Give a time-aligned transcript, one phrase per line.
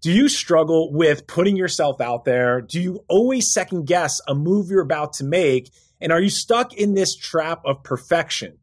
[0.00, 2.62] Do you struggle with putting yourself out there?
[2.62, 5.70] Do you always second guess a move you're about to make?
[6.00, 8.56] And are you stuck in this trap of perfection?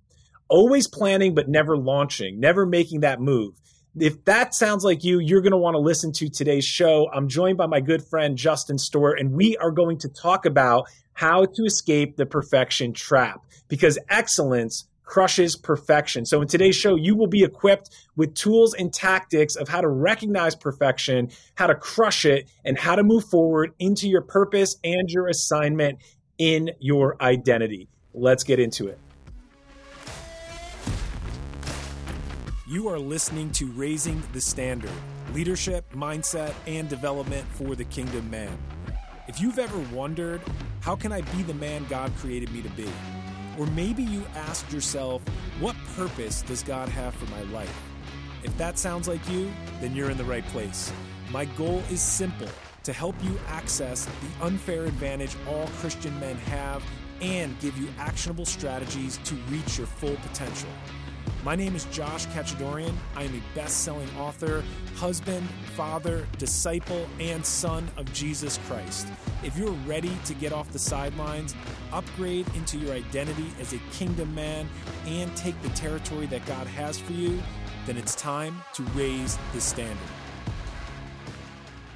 [0.50, 3.54] Always planning, but never launching, never making that move.
[3.96, 7.08] If that sounds like you, you're going to want to listen to today's show.
[7.13, 10.88] I'm joined by my good friend Justin Stewart, and we are going to talk about
[11.13, 16.26] how to escape the perfection trap because excellence crushes perfection.
[16.26, 19.88] So in today's show, you will be equipped with tools and tactics of how to
[19.88, 25.09] recognize perfection, how to crush it, and how to move forward into your purpose and
[25.09, 25.99] your assignment
[26.38, 27.88] in your identity.
[28.13, 28.99] Let's get into it.
[32.68, 34.91] You are listening to Raising the Standard
[35.34, 38.58] leadership, mindset, and development for the kingdom man.
[39.27, 40.41] If you've ever wondered,
[40.82, 42.88] how can I be the man God created me to be?
[43.58, 45.22] Or maybe you asked yourself,
[45.60, 47.82] what purpose does God have for my life?
[48.44, 50.92] If that sounds like you, then you're in the right place.
[51.32, 52.48] My goal is simple
[52.84, 56.84] to help you access the unfair advantage all Christian men have
[57.20, 60.70] and give you actionable strategies to reach your full potential.
[61.48, 62.93] My name is Josh Kachadorian.
[63.15, 64.65] I am a best selling author,
[64.97, 69.07] husband, father, disciple, and son of Jesus Christ.
[69.45, 71.55] If you're ready to get off the sidelines,
[71.93, 74.67] upgrade into your identity as a kingdom man,
[75.05, 77.41] and take the territory that God has for you,
[77.85, 79.97] then it's time to raise the standard.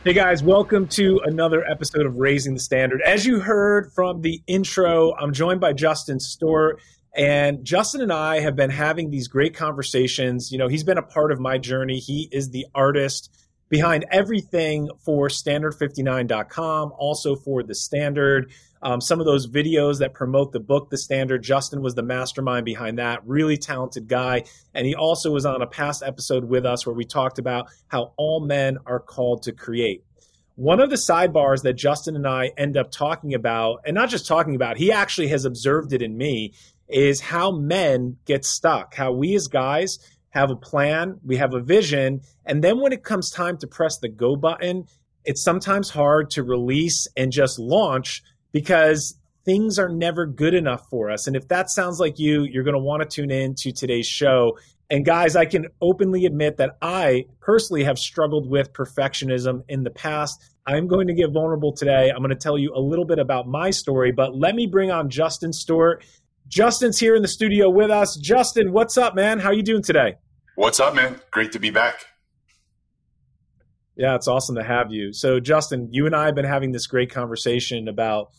[0.06, 3.02] Hey guys, welcome to another episode of Raising the Standard.
[3.02, 6.80] As you heard from the intro, I'm joined by Justin Stewart.
[7.16, 10.52] And Justin and I have been having these great conversations.
[10.52, 12.00] You know, he's been a part of my journey.
[12.00, 13.30] He is the artist
[13.70, 18.52] behind everything for standard59.com, also for the standard.
[18.84, 22.66] Um, some of those videos that promote the book, The Standard, Justin was the mastermind
[22.66, 23.26] behind that.
[23.26, 24.44] Really talented guy.
[24.74, 28.14] And he also was on a past episode with us where we talked about how
[28.18, 30.04] all men are called to create.
[30.56, 34.28] One of the sidebars that Justin and I end up talking about, and not just
[34.28, 36.54] talking about, he actually has observed it in me,
[36.92, 41.60] is how men get stuck, how we as guys have a plan, we have a
[41.60, 44.86] vision, and then when it comes time to press the go button,
[45.26, 51.10] it's sometimes hard to release and just launch because things are never good enough for
[51.10, 51.28] us.
[51.28, 54.08] And if that sounds like you, you're going to want to tune in to today's
[54.08, 54.58] show.
[54.90, 59.90] And guys, I can openly admit that I personally have struggled with perfectionism in the
[59.90, 60.44] past.
[60.68, 62.12] I'm going to get vulnerable today.
[62.12, 64.92] I'm going to tell you a little bit about my story, but let me bring
[64.92, 66.06] on Justin Stewart.
[66.52, 68.18] Justin's here in the studio with us.
[68.18, 69.40] Justin, what's up, man?
[69.40, 70.16] How you doing today?
[70.56, 71.22] What's up, man?
[71.32, 72.06] Great to be back.
[73.96, 75.14] Yeah, it's awesome to have you.
[75.14, 78.32] So, Justin, you and I have been having this great conversation about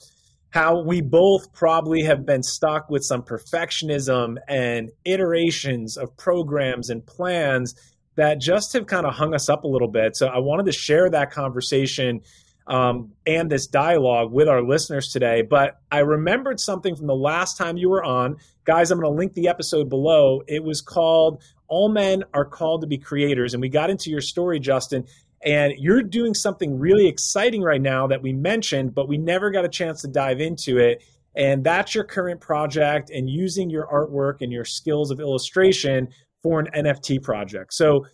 [0.51, 7.07] how we both probably have been stuck with some perfectionism and iterations of programs and
[7.07, 7.75] plans
[8.17, 10.17] that just have kind of hung us up a little bit.
[10.17, 12.21] So, I wanted to share that conversation
[12.67, 15.43] um, and this dialogue with our listeners today.
[15.43, 18.37] But I remembered something from the last time you were on.
[18.65, 20.43] Guys, I'm going to link the episode below.
[20.47, 23.55] It was called All Men Are Called to Be Creators.
[23.55, 25.07] And we got into your story, Justin.
[25.45, 29.65] And you're doing something really exciting right now that we mentioned, but we never got
[29.65, 31.03] a chance to dive into it.
[31.35, 36.09] And that's your current project and using your artwork and your skills of illustration
[36.43, 37.73] for an NFT project.
[37.75, 38.07] So,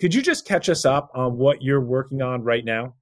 [0.00, 2.94] could you just catch us up on what you're working on right now?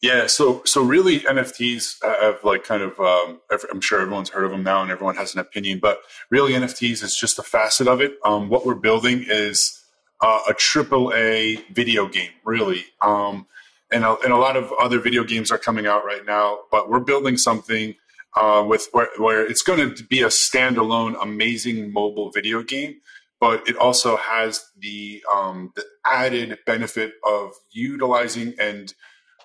[0.00, 3.40] Yeah, so so really NFTs have like kind of um,
[3.72, 5.98] I'm sure everyone's heard of them now and everyone has an opinion, but
[6.30, 8.14] really NFTs is just a facet of it.
[8.24, 9.82] Um, what we're building is
[10.20, 13.46] uh, a triple A video game, really, um,
[13.90, 16.88] and a, and a lot of other video games are coming out right now, but
[16.88, 17.96] we're building something
[18.36, 23.00] uh, with where, where it's going to be a standalone, amazing mobile video game
[23.40, 28.94] but it also has the um, the added benefit of utilizing and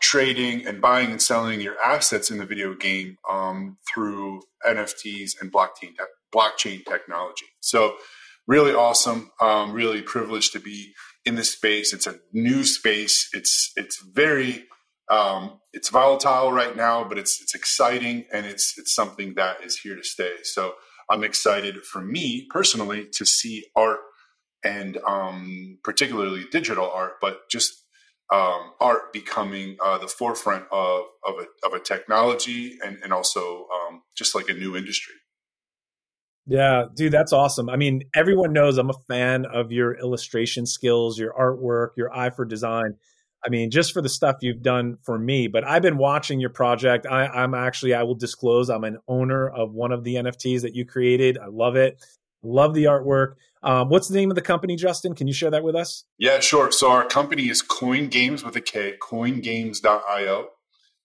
[0.04, 5.52] trading and buying and selling your assets in the video game um, through NFTs and
[5.52, 6.04] blockchain te-
[6.36, 7.46] blockchain technology.
[7.62, 7.96] So
[8.46, 9.32] really awesome.
[9.40, 10.94] Um, really privileged to be
[11.26, 11.94] in this space.
[11.94, 13.30] It's a new space.
[13.34, 14.66] It's it's very
[15.10, 19.80] um, it's volatile right now, but it's it's exciting and it's it's something that is
[19.80, 20.34] here to stay.
[20.44, 20.74] So
[21.10, 24.00] I'm excited for me personally to see art
[24.66, 27.83] and um, particularly digital art, but just
[28.34, 33.68] um, art becoming uh, the forefront of of a, of a technology and and also
[33.74, 35.14] um, just like a new industry.
[36.46, 37.70] Yeah, dude, that's awesome.
[37.70, 42.32] I mean, everyone knows I'm a fan of your illustration skills, your artwork, your eye
[42.32, 42.96] for design.
[43.46, 46.50] I mean, just for the stuff you've done for me, but I've been watching your
[46.50, 47.06] project.
[47.10, 50.76] I, am actually, I will disclose, I'm an owner of one of the NFTs that
[50.76, 51.38] you created.
[51.38, 52.04] I love it.
[52.42, 53.36] Love the artwork.
[53.64, 55.16] Um, what's the name of the company, Justin?
[55.16, 56.06] Can you share that with us?
[56.18, 56.72] Yeah, sure.
[56.72, 60.50] So our company is Koin Games with a K, koingames.io.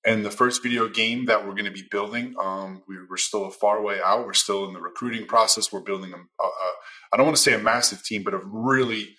[0.05, 3.47] And the first video game that we're going to be building, um, we, are still
[3.47, 4.25] a far way out.
[4.25, 5.73] We're still in the recruiting process.
[5.73, 6.73] We're building a, a, a
[7.13, 9.17] I don't want to say a massive team, but a really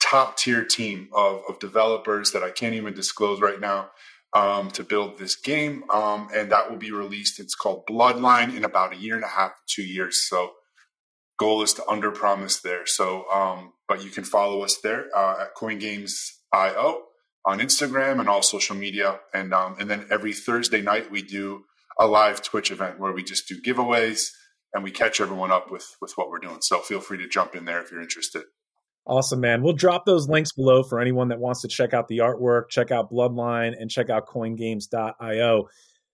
[0.00, 3.90] top tier team of, of developers that I can't even disclose right now
[4.32, 5.84] um, to build this game.
[5.90, 7.40] Um, and that will be released.
[7.40, 10.26] It's called Bloodline in about a year and a half, two years.
[10.28, 10.52] So
[11.38, 12.86] goal is to under promise there.
[12.86, 17.02] So, um, but you can follow us there uh, at KoinGames.io
[17.44, 19.20] on Instagram and all social media.
[19.32, 21.64] And, um, and then every Thursday night we do
[21.98, 24.30] a live Twitch event where we just do giveaways
[24.74, 26.58] and we catch everyone up with, with what we're doing.
[26.60, 28.42] So feel free to jump in there if you're interested.
[29.06, 29.62] Awesome, man.
[29.62, 32.90] We'll drop those links below for anyone that wants to check out the artwork, check
[32.90, 35.68] out Bloodline, and check out koingames.io.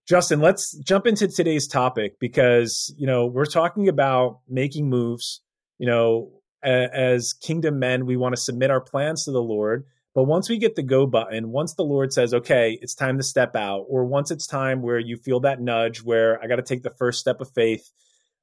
[0.08, 5.40] Justin, let's jump into today's topic because, you know, we're talking about making moves.
[5.78, 6.30] You know,
[6.62, 9.84] as kingdom men, we want to submit our plans to the Lord.
[10.14, 13.22] But once we get the go button, once the Lord says, okay, it's time to
[13.22, 16.62] step out, or once it's time where you feel that nudge where I got to
[16.62, 17.90] take the first step of faith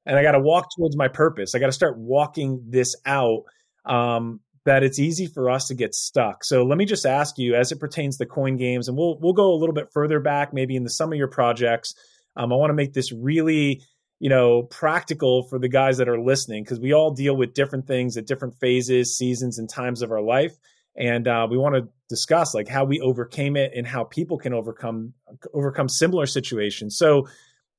[0.04, 3.44] and I got to walk towards my purpose, I got to start walking this out
[3.84, 6.44] um, that it's easy for us to get stuck.
[6.44, 9.32] So let me just ask you, as it pertains to koin games, and we'll we'll
[9.32, 11.94] go a little bit further back, maybe in the some of your projects.
[12.36, 13.82] Um, I want to make this really,
[14.18, 17.86] you know, practical for the guys that are listening because we all deal with different
[17.86, 20.56] things at different phases, seasons, and times of our life,
[20.96, 24.52] and uh, we want to discuss like how we overcame it and how people can
[24.52, 25.14] overcome
[25.54, 26.96] overcome similar situations.
[26.98, 27.26] So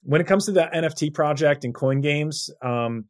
[0.04, 2.50] when it comes to the NFT project and koin games.
[2.62, 3.06] Um,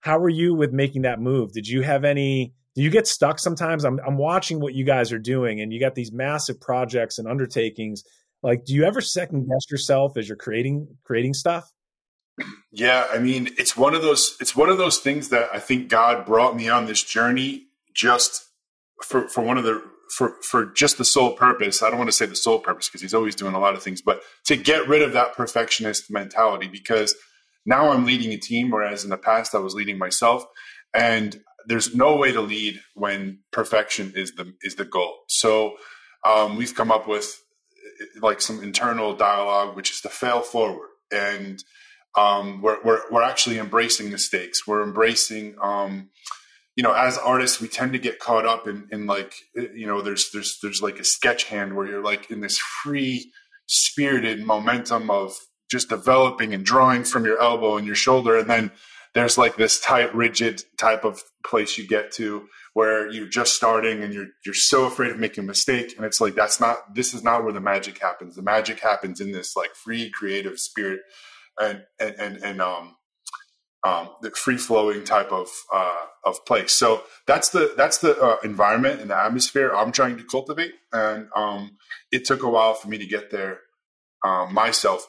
[0.00, 1.52] how were you with making that move?
[1.52, 2.54] Did you have any?
[2.74, 3.84] Do you get stuck sometimes?
[3.84, 7.26] I'm I'm watching what you guys are doing, and you got these massive projects and
[7.26, 8.04] undertakings.
[8.42, 11.70] Like, do you ever second guess yourself as you're creating creating stuff?
[12.72, 15.88] Yeah, I mean, it's one of those it's one of those things that I think
[15.88, 18.46] God brought me on this journey just
[19.02, 19.82] for for one of the
[20.16, 21.82] for for just the sole purpose.
[21.82, 23.82] I don't want to say the sole purpose because he's always doing a lot of
[23.82, 27.14] things, but to get rid of that perfectionist mentality because
[27.66, 30.44] now I'm leading a team, whereas in the past I was leading myself.
[30.94, 35.20] And there's no way to lead when perfection is the is the goal.
[35.28, 35.76] So
[36.26, 37.42] um, we've come up with
[38.20, 41.62] like some internal dialogue, which is to fail forward, and
[42.16, 44.66] um, we're, we're we're actually embracing mistakes.
[44.66, 46.10] We're embracing, um,
[46.76, 50.00] you know, as artists, we tend to get caught up in in like you know,
[50.00, 53.32] there's there's there's like a sketch hand where you're like in this free
[53.66, 55.36] spirited momentum of
[55.70, 58.72] just developing and drawing from your elbow and your shoulder and then
[59.14, 64.02] there's like this tight rigid type of place you get to where you're just starting
[64.02, 65.94] and you're you're so afraid of making a mistake.
[65.96, 68.36] And it's like that's not this is not where the magic happens.
[68.36, 71.00] The magic happens in this like free creative spirit
[71.58, 72.96] and and and, and um
[73.82, 76.72] um, the free flowing type of uh, of place.
[76.72, 81.28] So that's the that's the uh, environment and the atmosphere I'm trying to cultivate, and
[81.34, 81.78] um,
[82.12, 83.60] it took a while for me to get there
[84.24, 85.06] um, myself.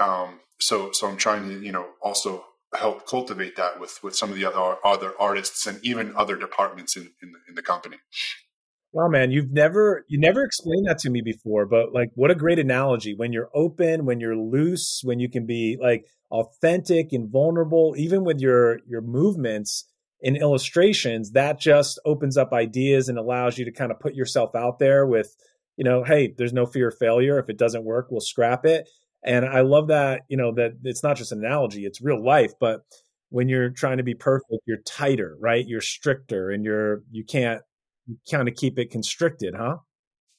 [0.00, 4.30] Um, so so I'm trying to you know also help cultivate that with with some
[4.30, 7.96] of the other other artists and even other departments in in the, in the company.
[8.92, 12.34] Well, man, you've never you never explained that to me before, but like what a
[12.36, 13.14] great analogy.
[13.14, 18.24] When you're open, when you're loose, when you can be like authentic and vulnerable, even
[18.24, 19.84] with your your movements
[20.20, 24.54] in illustrations, that just opens up ideas and allows you to kind of put yourself
[24.54, 25.36] out there with,
[25.76, 27.38] you know, hey, there's no fear of failure.
[27.38, 28.88] If it doesn't work, we'll scrap it.
[29.24, 32.52] And I love that, you know, that it's not just an analogy, it's real life,
[32.60, 32.82] but
[33.30, 35.66] when you're trying to be perfect, you're tighter, right?
[35.66, 37.62] You're stricter and you're you can't
[38.06, 39.78] you kind of keep it constricted, huh?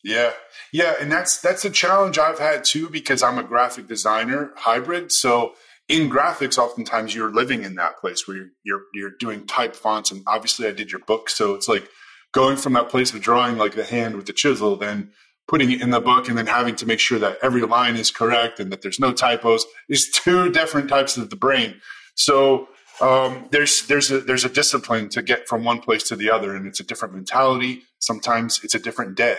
[0.03, 0.33] Yeah.
[0.71, 5.11] Yeah, and that's that's a challenge I've had too because I'm a graphic designer hybrid.
[5.11, 5.55] So
[5.87, 10.11] in graphics oftentimes you're living in that place where you're you're, you're doing type fonts
[10.11, 11.87] and obviously I did your book so it's like
[12.31, 15.11] going from that place of drawing like the hand with the chisel then
[15.47, 18.11] putting it in the book and then having to make sure that every line is
[18.11, 21.75] correct and that there's no typos is two different types of the brain.
[22.15, 22.67] So
[23.01, 26.55] um, there's there's a there's a discipline to get from one place to the other,
[26.55, 27.83] and it's a different mentality.
[27.99, 29.37] Sometimes it's a different day.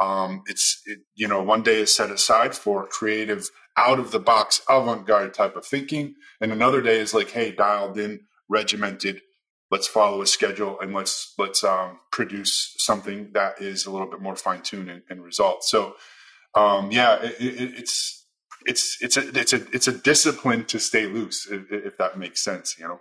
[0.00, 4.20] Um, it's it, you know one day is set aside for creative, out of the
[4.20, 9.22] box, avant garde type of thinking, and another day is like, hey, dialed in, regimented,
[9.74, 14.20] let's follow a schedule and let's let's um, produce something that is a little bit
[14.20, 15.68] more fine tuned and, and results.
[15.68, 15.96] So
[16.54, 18.24] um, yeah, it, it, it's
[18.66, 22.44] it's it's a it's a it's a discipline to stay loose if, if that makes
[22.44, 22.76] sense.
[22.78, 23.00] You know.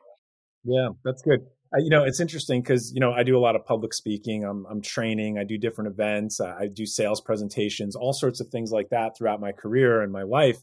[0.64, 1.42] Yeah, that's good.
[1.72, 4.44] Uh, you know, it's interesting because you know I do a lot of public speaking.
[4.44, 5.38] I'm I'm training.
[5.38, 6.42] I do different events.
[6.42, 10.24] I do sales presentations, all sorts of things like that throughout my career and my
[10.24, 10.58] life.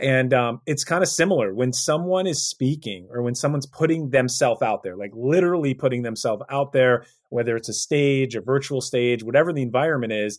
[0.00, 4.62] And um, it's kind of similar when someone is speaking or when someone's putting themselves
[4.62, 9.22] out there, like literally putting themselves out there, whether it's a stage, a virtual stage,
[9.22, 10.38] whatever the environment is,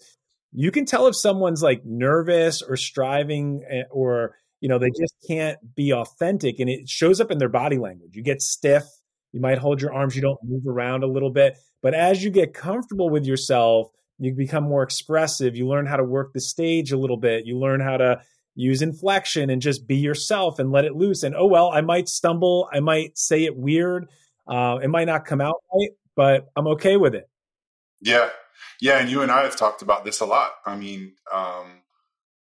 [0.52, 5.14] you can tell if someone's like nervous or striving eh, or, you know, they just
[5.28, 8.16] can't be authentic and it shows up in their body language.
[8.16, 8.84] You get stiff,
[9.32, 11.58] you might hold your arms, you don't move around a little bit.
[11.82, 15.56] But as you get comfortable with yourself, you become more expressive.
[15.56, 17.46] You learn how to work the stage a little bit.
[17.46, 18.22] You learn how to
[18.56, 21.24] use inflection and just be yourself and let it loose.
[21.24, 22.70] And oh, well, I might stumble.
[22.72, 24.10] I might say it weird.
[24.48, 27.30] Uh, it might not come out right, but I'm okay with it.
[28.02, 28.30] Yeah.
[28.82, 29.00] Yeah.
[29.00, 30.52] And you and I have talked about this a lot.
[30.66, 31.82] I mean, um,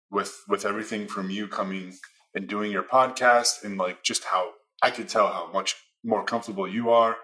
[0.09, 1.93] with, with everything from you coming
[2.33, 6.67] and doing your podcast and like just how I could tell how much more comfortable
[6.67, 7.17] you are.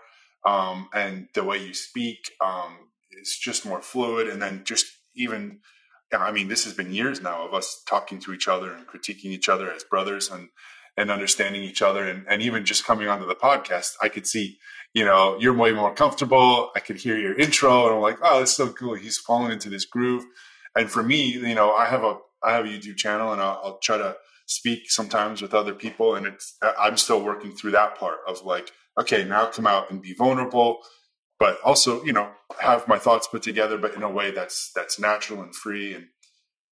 [0.46, 2.90] Um, and the way you speak, um,
[3.22, 4.28] is just more fluid.
[4.28, 5.60] And then just even
[6.22, 9.25] I mean, this has been years now of us talking to each other and critiquing
[9.25, 10.50] each other as brothers and
[10.96, 14.60] and understanding each other and, and even just coming onto the podcast, I could see,
[14.93, 16.70] you know, you're way more comfortable.
[16.75, 18.93] I could hear your intro and I'm like, oh, that's so cool.
[18.93, 20.24] He's fallen into this groove.
[20.75, 23.62] And for me, you know, I have a I have a YouTube channel and I'll,
[23.63, 27.98] I'll try to speak sometimes with other people and it's I'm still working through that
[27.98, 30.79] part of like, okay, now come out and be vulnerable,
[31.40, 35.00] but also you know have my thoughts put together but in a way that's that's
[35.00, 36.06] natural and free and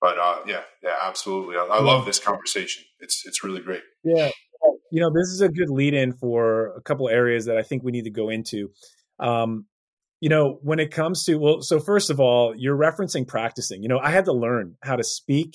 [0.02, 1.56] but uh, yeah yeah absolutely.
[1.56, 2.84] I, I, love this conversation.
[3.00, 3.84] It's it's really great.
[4.04, 4.32] Yeah.
[4.92, 7.84] You know this is a good lead in for a couple areas that i think
[7.84, 8.72] we need to go into.
[9.20, 9.68] Um,
[10.20, 13.84] you know when it comes to well so first of all you're referencing practicing.
[13.84, 15.54] You know i had to learn how to speak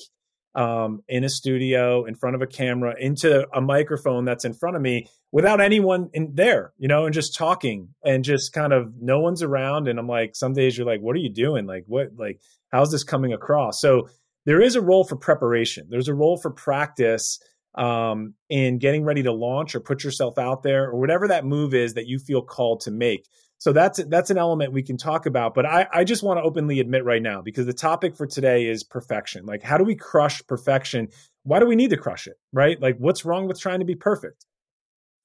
[0.56, 4.74] um, in a studio in front of a camera into a microphone that's in front
[4.74, 8.94] of me without anyone in there, you know, and just talking and just kind of
[8.98, 9.86] no one's around.
[9.86, 11.66] And I'm like, some days you're like, what are you doing?
[11.66, 12.40] Like, what, like,
[12.72, 13.80] how's this coming across?
[13.80, 14.08] So
[14.46, 15.88] there is a role for preparation.
[15.90, 17.38] There's a role for practice
[17.74, 21.74] um, in getting ready to launch or put yourself out there or whatever that move
[21.74, 23.28] is that you feel called to make.
[23.58, 25.54] So that's that's an element we can talk about.
[25.54, 28.66] But I, I just want to openly admit right now because the topic for today
[28.66, 29.46] is perfection.
[29.46, 31.08] Like, how do we crush perfection?
[31.42, 32.34] Why do we need to crush it?
[32.52, 32.80] Right?
[32.80, 34.44] Like, what's wrong with trying to be perfect?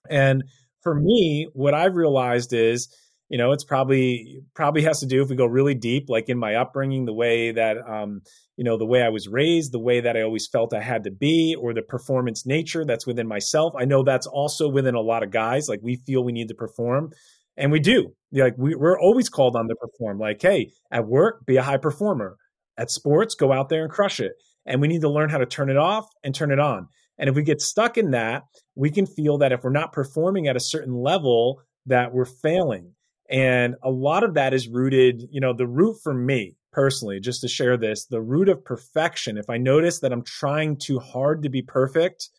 [0.10, 0.44] And
[0.82, 2.96] for me, what I've realized is,
[3.30, 6.38] you know, it's probably probably has to do if we go really deep, like in
[6.38, 8.22] my upbringing, the way that um,
[8.56, 11.04] you know, the way I was raised, the way that I always felt I had
[11.04, 13.74] to be, or the performance nature that's within myself.
[13.78, 15.68] I know that's also within a lot of guys.
[15.68, 17.12] Like we feel we need to perform
[17.58, 18.14] and we do.
[18.32, 20.20] Like we, we're always called on to perform.
[20.20, 22.38] Like hey at work be a high performer.
[22.78, 24.34] At sports go out there and crush it.
[24.66, 26.88] And we need to learn how to turn it off and turn it on.
[27.18, 28.44] And if we get stuck in that
[28.76, 32.94] we can feel that if we're not performing at a certain level that we're failing.
[33.30, 37.42] And a lot of that is rooted you know the root for me personally just
[37.42, 39.38] to share this the root of perfection.
[39.38, 42.30] If i notice that i'm trying too hard to be perfect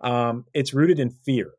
[0.00, 1.52] um, it's rooted in fear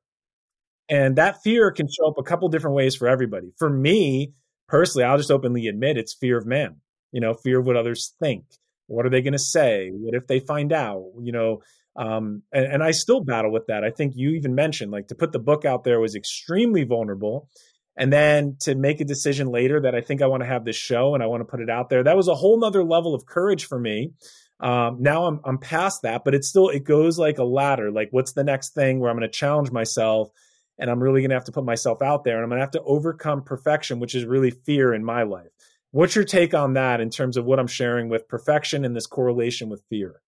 [0.90, 3.52] and that fear can show up a couple different ways for everybody.
[3.58, 4.34] For me
[4.68, 6.78] personally, I'll just openly admit it's fear of man,
[7.12, 8.46] you know, fear of what others think.
[8.88, 9.90] What are they going to say?
[9.92, 11.04] What if they find out?
[11.22, 11.62] You know,
[11.96, 13.84] um, and, and I still battle with that.
[13.84, 17.48] I think you even mentioned like to put the book out there was extremely vulnerable.
[17.96, 20.76] And then to make a decision later that I think I want to have this
[20.76, 23.14] show and I want to put it out there, that was a whole nother level
[23.14, 24.14] of courage for me.
[24.60, 27.92] Um, now I'm I'm past that, but it still it goes like a ladder.
[27.92, 30.30] Like, what's the next thing where I'm going to challenge myself
[30.78, 32.64] and I'm really going to have to put myself out there and I'm going to
[32.64, 35.50] have to overcome perfection, which is really fear in my life.
[35.92, 39.06] What's your take on that in terms of what I'm sharing with perfection and this
[39.06, 40.22] correlation with fear?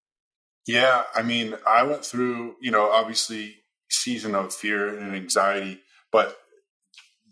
[0.68, 3.58] Yeah, I mean, I went through, you know, obviously
[3.90, 6.38] season of fear and anxiety, but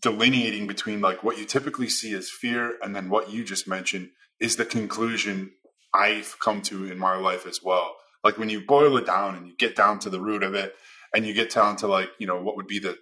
[0.01, 4.09] delineating between like what you typically see as fear and then what you just mentioned
[4.39, 5.51] is the conclusion
[5.93, 7.95] I've come to in my life as well.
[8.23, 10.75] Like when you boil it down and you get down to the root of it,
[11.13, 12.97] and you get down to like you know what would be the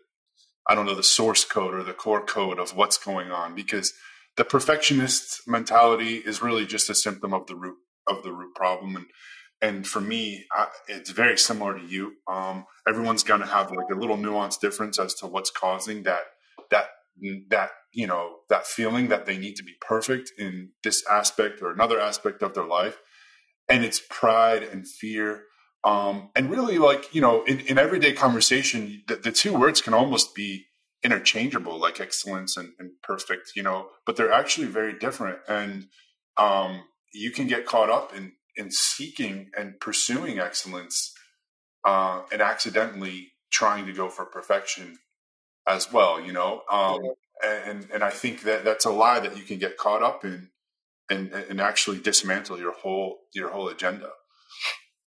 [0.68, 3.94] i don't know the source code or the core code of what's going on because
[4.38, 7.78] the perfectionist mentality is really just a symptom of the root
[8.08, 8.96] of the root problem.
[8.96, 9.06] And
[9.62, 12.14] and for me I, it's very similar to you.
[12.28, 16.24] Um, everyone's going to have like a little nuance difference as to what's causing that
[16.70, 16.88] that
[17.50, 21.72] that you know that feeling that they need to be perfect in this aspect or
[21.72, 23.00] another aspect of their life.
[23.70, 25.44] And it's pride and fear
[25.84, 29.94] um, and really, like, you know, in, in everyday conversation, the, the, two words can
[29.94, 30.66] almost be
[31.04, 35.40] interchangeable, like excellence and, and, perfect, you know, but they're actually very different.
[35.48, 35.88] And
[36.38, 36.84] um,
[37.14, 41.14] you can get caught up in, in seeking and pursuing excellence
[41.84, 45.00] uh, and accidentally trying to go for perfection
[45.68, 46.62] as well, you know.
[46.72, 47.02] Um,
[47.44, 50.50] and, and I think that that's a lie that you can get caught up in
[51.10, 54.10] and, and actually dismantle your whole your whole agenda.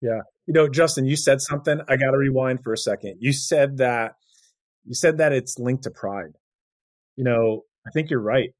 [0.01, 0.21] Yeah.
[0.47, 1.81] You know, Justin, you said something.
[1.89, 3.17] I got to rewind for a second.
[3.21, 4.15] You said that
[4.85, 6.33] you said that it's linked to pride.
[7.17, 8.51] You know, I think you're right.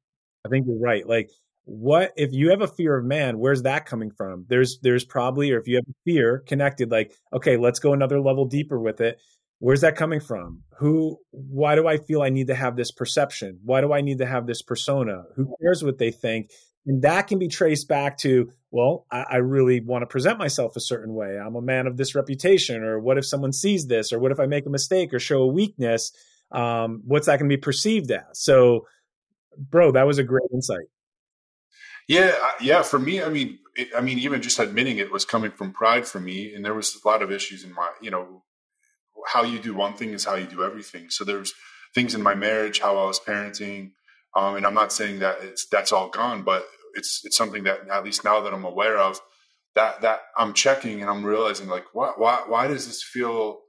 [0.45, 1.07] I think you're right.
[1.07, 1.29] Like
[1.65, 4.45] what if you have a fear of man, where's that coming from?
[4.49, 8.45] There's there's probably or if you have fear connected like, okay, let's go another level
[8.45, 9.19] deeper with it.
[9.59, 10.63] Where's that coming from?
[10.79, 13.59] Who why do I feel I need to have this perception?
[13.63, 15.23] Why do I need to have this persona?
[15.35, 16.51] Who cares what they think?
[16.85, 20.75] And that can be traced back to, well, I, I, really want to present myself
[20.75, 21.37] a certain way.
[21.37, 22.83] I'm a man of this reputation.
[22.83, 24.11] Or what if someone sees this?
[24.11, 26.11] Or what if I make a mistake or show a weakness?
[26.51, 28.39] Um, what's that going to be perceived as?
[28.39, 28.87] So,
[29.57, 30.87] bro, that was a great insight.
[32.07, 32.81] Yeah, yeah.
[32.81, 36.07] For me, I mean, it, I mean, even just admitting it was coming from pride
[36.07, 38.43] for me, and there was a lot of issues in my, you know,
[39.27, 41.09] how you do one thing is how you do everything.
[41.09, 41.53] So there's
[41.93, 43.91] things in my marriage, how I was parenting,
[44.35, 45.37] um, and I'm not saying that
[45.71, 49.19] that's all gone, but it's it's something that at least now that I'm aware of,
[49.75, 53.59] that that I'm checking and I'm realizing like why why why does this feel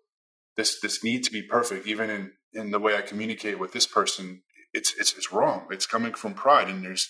[0.56, 1.86] this this need to be perfect?
[1.86, 4.42] Even in in the way I communicate with this person
[4.72, 5.66] it's it's it's wrong.
[5.70, 7.08] It's coming from pride and there's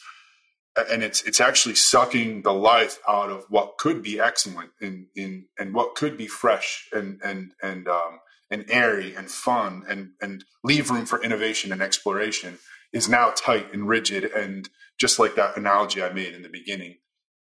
[0.90, 5.46] and it's it's actually sucking the life out of what could be excellent in in
[5.58, 10.44] and what could be fresh and and and um and airy and fun and and
[10.64, 12.58] leave room for innovation and exploration
[12.92, 14.68] is now tight and rigid and
[14.98, 16.96] just like that analogy I made in the beginning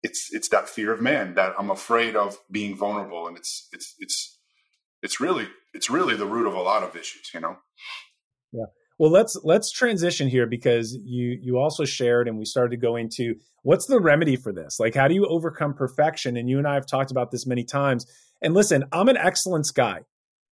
[0.02, 3.94] it's it's that fear of man that I'm afraid of being vulnerable and it's it's
[3.98, 4.38] it's
[5.02, 7.56] it's really it's really the root of a lot of issues you know?
[8.52, 8.66] Yeah.
[8.98, 12.96] Well let's let's transition here because you you also shared and we started to go
[12.96, 14.78] into what's the remedy for this?
[14.80, 16.36] Like how do you overcome perfection?
[16.36, 18.06] And you and I have talked about this many times.
[18.42, 20.00] And listen I'm an excellence guy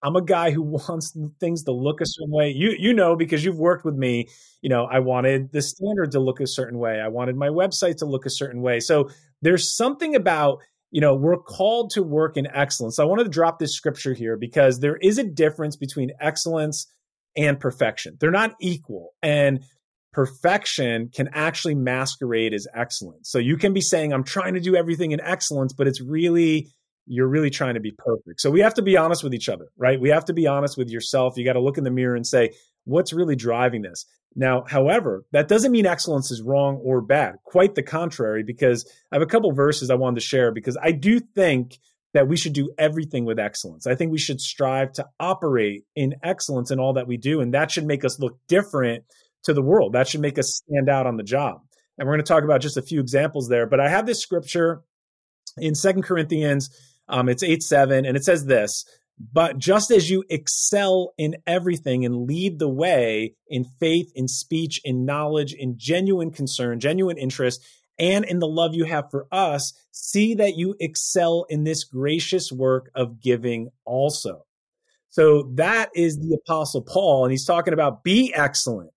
[0.02, 2.52] I'm a guy who wants things to look a certain way.
[2.54, 4.28] You you know because you've worked with me.
[4.62, 7.00] You know I wanted the standard to look a certain way.
[7.00, 8.80] I wanted my website to look a certain way.
[8.80, 9.10] So
[9.42, 10.58] there's something about
[10.90, 12.98] you know we're called to work in excellence.
[12.98, 16.86] I wanted to drop this scripture here because there is a difference between excellence
[17.36, 18.16] and perfection.
[18.20, 19.60] They're not equal, and
[20.12, 23.30] perfection can actually masquerade as excellence.
[23.30, 26.68] So you can be saying I'm trying to do everything in excellence, but it's really
[27.10, 28.40] you're really trying to be perfect.
[28.40, 30.00] So we have to be honest with each other, right?
[30.00, 31.36] We have to be honest with yourself.
[31.36, 32.50] You got to look in the mirror and say,
[32.84, 34.06] what's really driving this?
[34.36, 37.34] Now, however, that doesn't mean excellence is wrong or bad.
[37.44, 40.92] Quite the contrary, because I have a couple verses I wanted to share because I
[40.92, 41.80] do think
[42.14, 43.88] that we should do everything with excellence.
[43.88, 47.40] I think we should strive to operate in excellence in all that we do.
[47.40, 49.04] And that should make us look different
[49.44, 49.94] to the world.
[49.94, 51.62] That should make us stand out on the job.
[51.98, 53.66] And we're going to talk about just a few examples there.
[53.66, 54.82] But I have this scripture
[55.58, 56.70] in Second Corinthians
[57.10, 58.84] um, it's 8 7, and it says this
[59.18, 64.80] But just as you excel in everything and lead the way in faith, in speech,
[64.84, 67.62] in knowledge, in genuine concern, genuine interest,
[67.98, 72.50] and in the love you have for us, see that you excel in this gracious
[72.50, 74.46] work of giving also.
[75.10, 78.90] So that is the Apostle Paul, and he's talking about be excellent.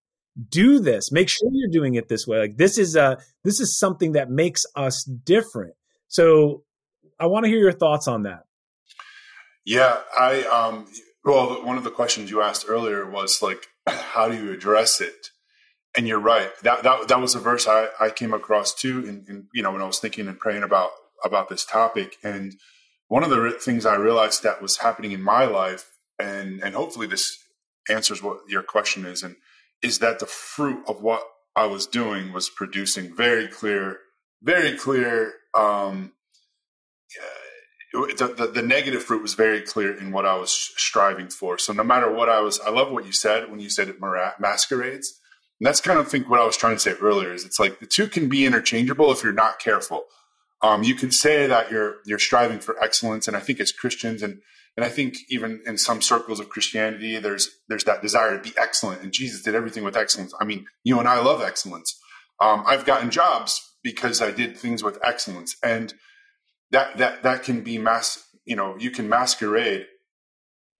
[0.49, 1.11] Do this.
[1.11, 2.39] Make sure you're doing it this way.
[2.39, 5.73] Like this is a this is something that makes us different.
[6.07, 6.63] So
[7.23, 8.43] I want to hear your thoughts on that.
[9.65, 10.87] Yeah, I um
[11.23, 15.29] well, one of the questions you asked earlier was like how do you address it?
[15.95, 16.51] And you're right.
[16.63, 19.71] That that that was a verse I, I came across too in, in you know
[19.71, 20.91] when I was thinking and praying about
[21.23, 22.55] about this topic and
[23.07, 27.07] one of the things I realized that was happening in my life and and hopefully
[27.07, 27.37] this
[27.89, 29.37] answers what your question is and
[29.81, 31.23] is that the fruit of what
[31.55, 33.99] I was doing was producing very clear
[34.41, 36.11] very clear um
[37.93, 41.59] the, the, the, negative fruit was very clear in what I was striving for.
[41.59, 43.97] So no matter what I was, I love what you said when you said it
[44.39, 45.19] masquerades.
[45.59, 47.79] And that's kind of think what I was trying to say earlier is it's like
[47.79, 50.05] the two can be interchangeable if you're not careful.
[50.63, 54.23] Um, you can say that you're you're striving for excellence, and I think as Christians,
[54.23, 54.41] and
[54.75, 58.57] and I think even in some circles of Christianity, there's there's that desire to be
[58.57, 60.33] excellent, and Jesus did everything with excellence.
[60.39, 61.99] I mean, you and I love excellence.
[62.39, 65.93] Um, I've gotten jobs because I did things with excellence, and
[66.73, 69.85] that that that can be mass you know you can masquerade.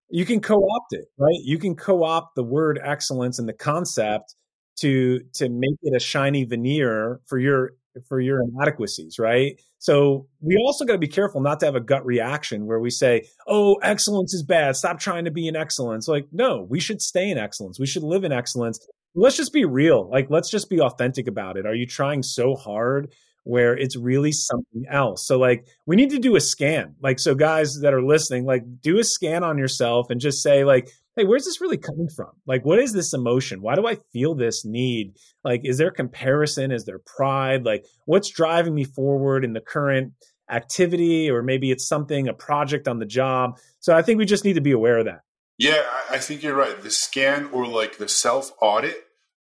[0.10, 1.40] You can co-opt it right?
[1.44, 4.36] You can co-opt the word excellence and the concept
[4.80, 7.76] to to make it a shiny veneer for your
[8.10, 9.62] for your inadequacies right?
[9.78, 12.90] So we also got to be careful not to have a gut reaction where we
[12.90, 14.76] say oh excellence is bad.
[14.76, 16.08] Stop trying to be in excellence.
[16.08, 17.80] Like no we should stay in excellence.
[17.80, 18.86] We should live in excellence.
[19.16, 20.10] Let's just be real.
[20.10, 21.68] Like let's just be authentic about it.
[21.68, 25.28] Are you trying so hard where it's really something else.
[25.28, 26.96] So like we need to do a scan.
[27.02, 30.64] Like so guys that are listening, like do a scan on yourself and just say
[30.64, 32.32] like, hey, where's this really coming from?
[32.48, 33.62] Like what is this emotion?
[33.62, 35.16] Why do I feel this need?
[35.44, 36.72] Like is there comparison?
[36.72, 37.66] Is there pride?
[37.66, 40.14] Like what's driving me forward in the current
[40.50, 43.58] activity or maybe it's something, a project on the job.
[43.80, 45.22] So I think we just need to be aware of that.
[45.58, 46.82] Yeah, I think you're right.
[46.82, 48.96] The scan or like the self audit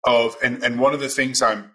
[0.05, 1.71] of, and, and one of the things I'm,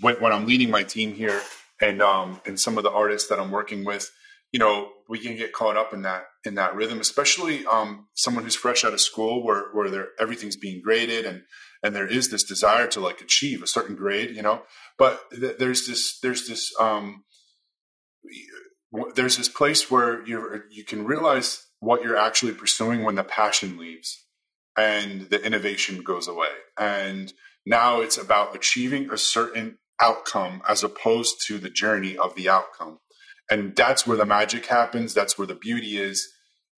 [0.00, 1.40] when, when I'm leading my team here
[1.82, 4.10] and, um, and some of the artists that I'm working with,
[4.52, 8.44] you know, we can get caught up in that, in that rhythm, especially, um, someone
[8.44, 11.42] who's fresh out of school where, where everything's being graded and,
[11.82, 14.62] and there is this desire to like achieve a certain grade, you know,
[14.96, 17.24] but th- there's this, there's this, um,
[19.14, 23.78] there's this place where you you can realize what you're actually pursuing when the passion
[23.78, 24.26] leaves
[24.76, 26.50] and the innovation goes away.
[26.78, 27.32] And
[27.66, 32.98] now it's about achieving a certain outcome as opposed to the journey of the outcome.
[33.50, 35.14] And that's where the magic happens.
[35.14, 36.26] That's where the beauty is.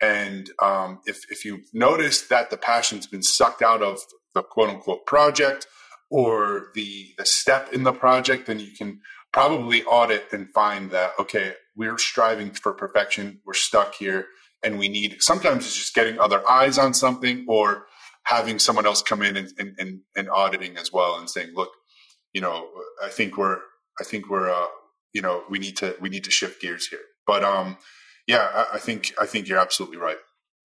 [0.00, 4.00] And um, if, if you notice that the passion's been sucked out of
[4.34, 5.66] the quote unquote project
[6.10, 9.00] or the, the step in the project, then you can
[9.32, 13.40] probably audit and find that, okay, we're striving for perfection.
[13.46, 14.26] We're stuck here
[14.62, 17.86] and we need, sometimes it's just getting other eyes on something or
[18.24, 21.70] having someone else come in and, and, and, and auditing as well and saying, look,
[22.34, 22.68] you know,
[23.02, 23.58] I think we're,
[23.98, 24.66] I think we're, uh,
[25.14, 27.00] you know, we need to, we need to shift gears here.
[27.26, 27.78] But, um,
[28.26, 30.18] yeah, I, I think, I think you're absolutely right.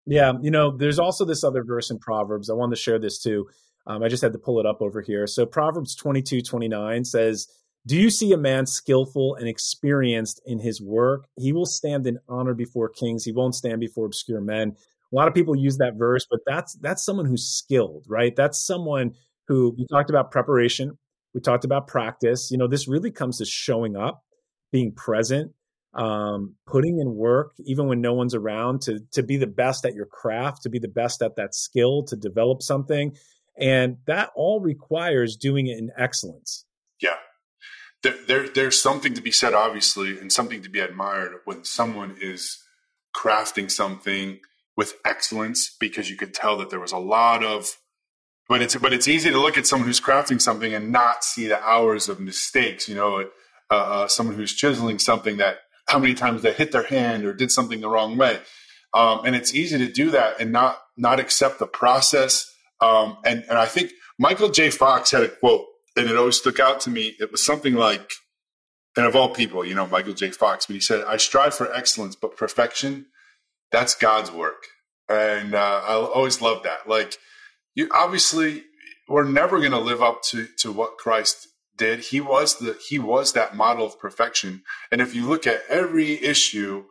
[0.06, 0.32] Yeah.
[0.42, 2.50] You know, there's also this other verse in Proverbs.
[2.50, 3.46] I wanted to share this too.
[3.86, 5.26] Um, I just had to pull it up over here.
[5.26, 7.46] So Proverbs 22, 29 says,
[7.86, 11.26] do you see a man skillful and experienced in his work?
[11.36, 13.24] He will stand in honor before kings.
[13.24, 14.76] He won't stand before obscure men.
[15.12, 18.36] A lot of people use that verse, but that's that's someone who's skilled, right?
[18.36, 19.14] That's someone
[19.48, 20.98] who we talked about preparation,
[21.34, 22.50] we talked about practice.
[22.50, 24.24] You know, this really comes to showing up,
[24.72, 25.52] being present,
[25.94, 29.94] um, putting in work, even when no one's around, to to be the best at
[29.94, 33.16] your craft, to be the best at that skill, to develop something,
[33.58, 36.64] and that all requires doing it in excellence.
[37.00, 37.16] Yeah,
[38.02, 42.16] there, there, there's something to be said, obviously, and something to be admired when someone
[42.20, 42.62] is
[43.14, 44.40] crafting something
[44.76, 47.76] with excellence because you could tell that there was a lot of
[48.50, 51.46] but it's but it's easy to look at someone who's crafting something and not see
[51.46, 53.20] the hours of mistakes you know
[53.70, 57.32] uh, uh, someone who's chiseling something that how many times they hit their hand or
[57.32, 58.38] did something the wrong way
[58.92, 63.44] um, and it's easy to do that and not not accept the process um, and
[63.48, 65.64] and i think michael j fox had a quote
[65.96, 67.14] and it always stuck out to me.
[67.18, 68.10] It was something like,
[68.96, 70.30] and of all people, you know, Michael J.
[70.30, 73.06] Fox, but he said, I strive for excellence, but perfection,
[73.70, 74.64] that's God's work.
[75.08, 76.88] And uh, I always love that.
[76.88, 77.16] Like,
[77.74, 78.64] you obviously,
[79.08, 81.48] we're never going to live up to, to what Christ
[81.80, 82.00] did.
[82.00, 84.62] He was the he was that model of perfection.
[84.92, 86.84] And if you look at every issue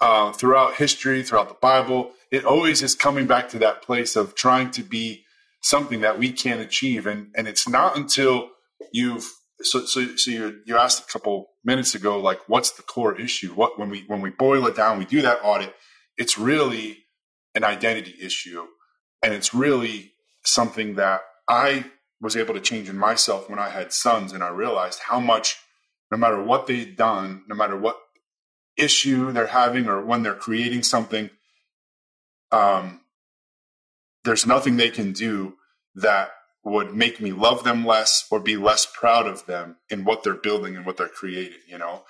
[0.00, 4.34] uh, throughout history, throughout the Bible, it always is coming back to that place of
[4.34, 5.24] trying to be
[5.60, 7.06] something that we can't achieve.
[7.06, 8.48] And and it's not until
[8.92, 9.30] you've
[9.60, 13.52] so so so you you asked a couple minutes ago, like what's the core issue?
[13.52, 15.74] What when we when we boil it down, we do that audit,
[16.16, 17.04] it's really
[17.54, 18.66] an identity issue.
[19.22, 20.11] And it's really
[20.44, 21.84] something that I
[22.20, 25.56] was able to change in myself when I had sons and I realized how much
[26.10, 27.98] no matter what they've done, no matter what
[28.76, 31.30] issue they're having or when they're creating something,
[32.52, 33.00] um,
[34.24, 35.54] there's nothing they can do
[35.94, 36.30] that
[36.64, 40.34] would make me love them less or be less proud of them in what they're
[40.34, 41.58] building and what they're creating.
[41.66, 42.04] You know,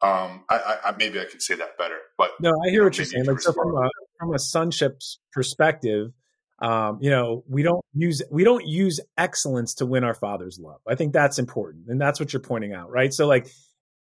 [0.00, 3.04] um, I, I, maybe I could say that better, but no, I hear what you're
[3.04, 3.26] saying.
[3.26, 6.12] Like so from a from a sonship's perspective,
[6.60, 10.80] um, you know, we don't use we don't use excellence to win our father's love.
[10.88, 13.12] I think that's important, and that's what you're pointing out, right?
[13.12, 13.48] So like,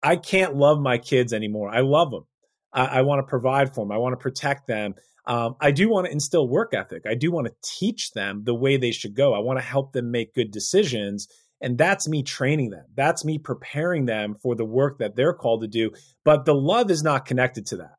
[0.01, 1.69] I can't love my kids anymore.
[1.69, 2.25] I love them.
[2.73, 3.91] I, I want to provide for them.
[3.91, 4.95] I want to protect them.
[5.25, 7.03] Um, I do want to instill work ethic.
[7.07, 9.33] I do want to teach them the way they should go.
[9.33, 11.27] I want to help them make good decisions.
[11.61, 12.85] And that's me training them.
[12.95, 15.91] That's me preparing them for the work that they're called to do.
[16.25, 17.95] But the love is not connected to that.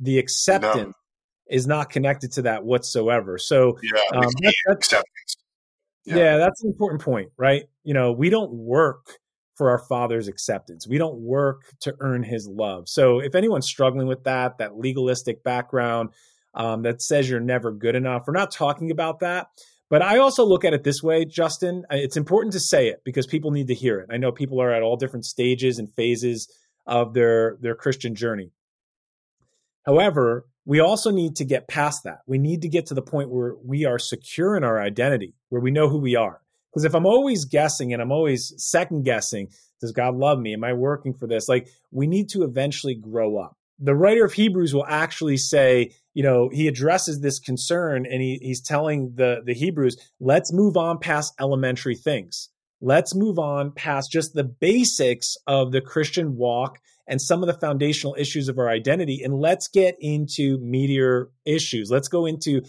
[0.00, 0.94] The acceptance.
[1.48, 3.38] Is not connected to that whatsoever.
[3.38, 5.36] So, yeah, um, that's, acceptance.
[6.04, 6.16] Yeah.
[6.16, 7.64] yeah, that's an important point, right?
[7.84, 9.18] You know, we don't work
[9.56, 10.86] for our father's acceptance.
[10.86, 12.88] We don't work to earn his love.
[12.88, 16.10] So if anyone's struggling with that, that legalistic background,
[16.54, 18.24] um, that says you're never good enough.
[18.26, 19.48] We're not talking about that.
[19.88, 21.84] But I also look at it this way, Justin.
[21.90, 24.08] It's important to say it because people need to hear it.
[24.10, 26.48] I know people are at all different stages and phases
[26.86, 28.50] of their their Christian journey.
[29.84, 32.18] However, we also need to get past that.
[32.26, 35.62] We need to get to the point where we are secure in our identity, where
[35.62, 36.42] we know who we are.
[36.70, 39.48] Because if I'm always guessing and I'm always second guessing,
[39.80, 40.52] does God love me?
[40.52, 41.48] Am I working for this?
[41.48, 46.22] Like, we need to eventually grow up the writer of Hebrews will actually say, you
[46.22, 50.98] know, he addresses this concern and he, he's telling the, the Hebrews, let's move on
[50.98, 52.48] past elementary things.
[52.80, 57.58] Let's move on past just the basics of the Christian walk and some of the
[57.58, 59.22] foundational issues of our identity.
[59.22, 61.90] And let's get into meatier issues.
[61.90, 62.62] Let's go into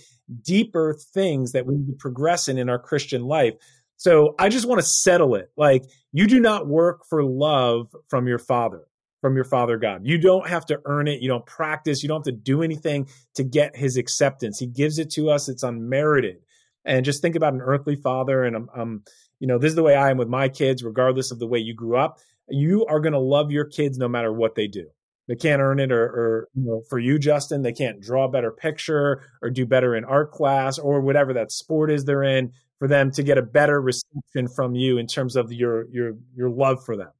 [0.43, 3.53] deeper things that we need to progress in in our Christian life.
[3.97, 5.51] So I just want to settle it.
[5.57, 8.83] Like you do not work for love from your father,
[9.21, 10.01] from your father God.
[10.03, 11.21] You don't have to earn it.
[11.21, 12.03] You don't practice.
[12.03, 14.59] You don't have to do anything to get his acceptance.
[14.59, 15.49] He gives it to us.
[15.49, 16.37] It's unmerited.
[16.85, 18.43] And just think about an earthly father.
[18.43, 19.03] And I'm, I'm
[19.39, 21.59] you know, this is the way I am with my kids, regardless of the way
[21.59, 22.19] you grew up.
[22.49, 24.87] You are going to love your kids no matter what they do.
[25.27, 28.31] They can't earn it, or, or you know, for you, Justin, they can't draw a
[28.31, 32.53] better picture or do better in art class or whatever that sport is they're in
[32.79, 36.49] for them to get a better reception from you in terms of your your your
[36.49, 37.11] love for them.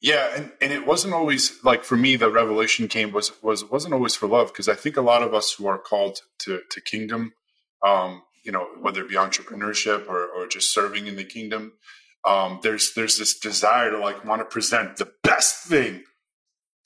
[0.00, 3.94] Yeah, and, and it wasn't always like for me the revelation came was was wasn't
[3.94, 6.80] always for love because I think a lot of us who are called to to
[6.80, 7.32] kingdom,
[7.84, 11.72] um, you know, whether it be entrepreneurship or or just serving in the kingdom,
[12.26, 16.04] um, there's there's this desire to like want to present the best thing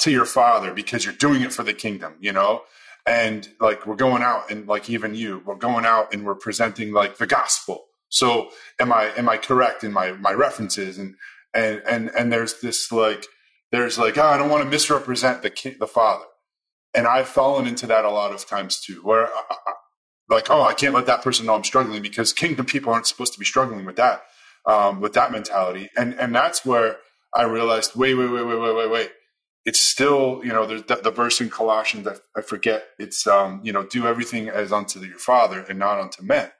[0.00, 2.62] to your father because you're doing it for the kingdom, you know?
[3.06, 6.92] And like we're going out and like even you we're going out and we're presenting
[6.92, 7.86] like the gospel.
[8.10, 10.98] So am i am i correct in my my references?
[10.98, 11.14] And
[11.54, 13.26] and and and there's this like
[13.72, 16.24] there's like oh, i don't want to misrepresent the king, the father.
[16.94, 19.72] And i've fallen into that a lot of times too where I, I,
[20.28, 23.32] like oh i can't let that person know i'm struggling because kingdom people aren't supposed
[23.34, 24.22] to be struggling with that
[24.68, 26.98] um, with that mentality and and that's where
[27.34, 29.10] i realized wait wait wait wait wait wait wait
[29.68, 33.60] it's still, you know, there's the, the verse in Colossians, I, I forget, it's, um,
[33.62, 36.50] you know, do everything as unto your father and not unto men.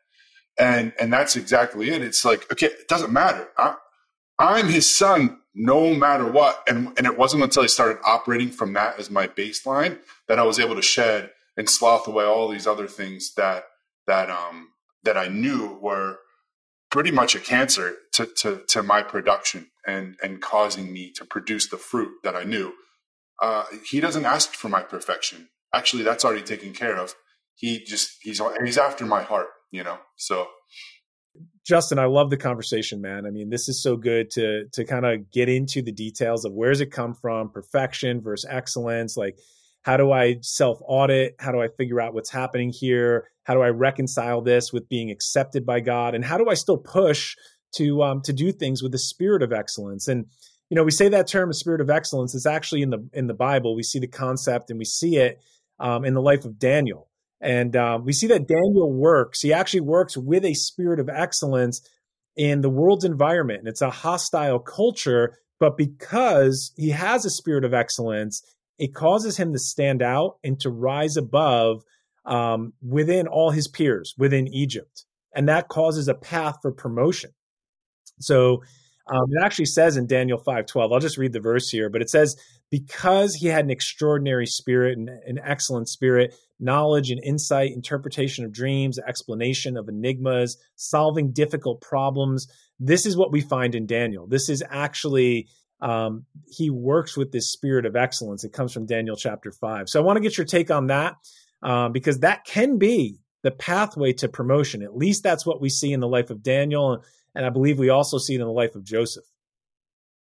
[0.59, 2.03] And, and that's exactly it.
[2.03, 3.49] It's like, okay, it doesn't matter.
[3.57, 3.77] I,
[4.38, 6.62] I'm his son no matter what.
[6.68, 10.42] And, and it wasn't until I started operating from that as my baseline that I
[10.42, 13.64] was able to shed and slough away all these other things that,
[14.07, 14.68] that, um,
[15.05, 16.18] that I knew were
[16.90, 21.68] pretty much a cancer to, to, to my production and, and causing me to produce
[21.68, 22.72] the fruit that I knew
[23.40, 25.48] uh, he doesn't ask for my perfection.
[25.72, 27.14] Actually, that's already taken care of.
[27.55, 29.98] He just he's he's after my heart, you know.
[30.16, 30.48] So
[31.66, 33.27] Justin, I love the conversation, man.
[33.27, 36.53] I mean, this is so good to to kind of get into the details of
[36.53, 39.16] where's it come from, perfection versus excellence.
[39.16, 39.37] Like,
[39.83, 41.37] how do I self audit?
[41.38, 43.29] How do I figure out what's happening here?
[43.45, 46.14] How do I reconcile this with being accepted by God?
[46.14, 47.37] And how do I still push
[47.77, 50.09] to um, to do things with the spirit of excellence?
[50.09, 50.27] And
[50.71, 53.27] you know, we say that term, a spirit of excellence, is actually in the in
[53.27, 53.75] the Bible.
[53.75, 55.41] We see the concept and we see it
[55.79, 57.09] um, in the life of Daniel,
[57.41, 59.41] and um, we see that Daniel works.
[59.41, 61.81] He actually works with a spirit of excellence
[62.37, 65.38] in the world's environment, and it's a hostile culture.
[65.61, 68.43] But because he has a spirit of excellence,
[68.79, 71.83] it causes him to stand out and to rise above
[72.25, 77.31] um, within all his peers within Egypt, and that causes a path for promotion.
[78.21, 78.62] So
[79.11, 80.93] um, it actually says in Daniel 5:12.
[80.93, 82.37] I'll just read the verse here, but it says
[82.71, 88.53] because he had an extraordinary spirit and an excellent spirit, knowledge and insight, interpretation of
[88.53, 92.47] dreams, explanation of enigmas, solving difficult problems.
[92.79, 94.27] This is what we find in Daniel.
[94.27, 95.49] This is actually
[95.81, 98.45] um, he works with this spirit of excellence.
[98.45, 99.88] It comes from Daniel chapter five.
[99.88, 101.17] So I want to get your take on that
[101.62, 104.83] um, because that can be the pathway to promotion.
[104.83, 107.05] At least that's what we see in the life of Daniel
[107.38, 109.25] and I believe we also see it in the life of Joseph.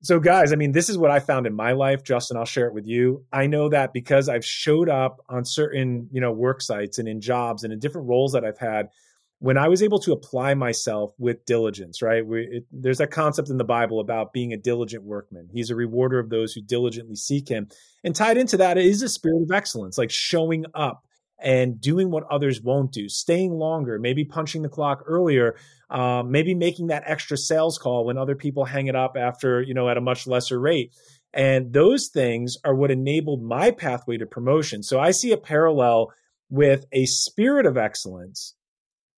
[0.02, 2.04] So, guys, I mean, this is what I found in my life.
[2.04, 3.26] Justin, I'll share it with you.
[3.32, 7.20] I know that because I've showed up on certain, you know, work sites and in
[7.20, 8.90] jobs and in different roles that I've had,
[9.40, 12.24] when I was able to apply myself with diligence, right?
[12.24, 15.48] We, it, there's that concept in the Bible about being a diligent workman.
[15.50, 17.68] He's a rewarder of those who diligently seek him.
[18.04, 21.06] And tied into that is a spirit of excellence, like showing up
[21.42, 25.56] and doing what others won't do, staying longer, maybe punching the clock earlier,
[25.88, 29.72] um, maybe making that extra sales call when other people hang it up after, you
[29.72, 30.92] know, at a much lesser rate.
[31.32, 34.82] And those things are what enabled my pathway to promotion.
[34.82, 36.12] So I see a parallel
[36.50, 38.54] with a spirit of excellence.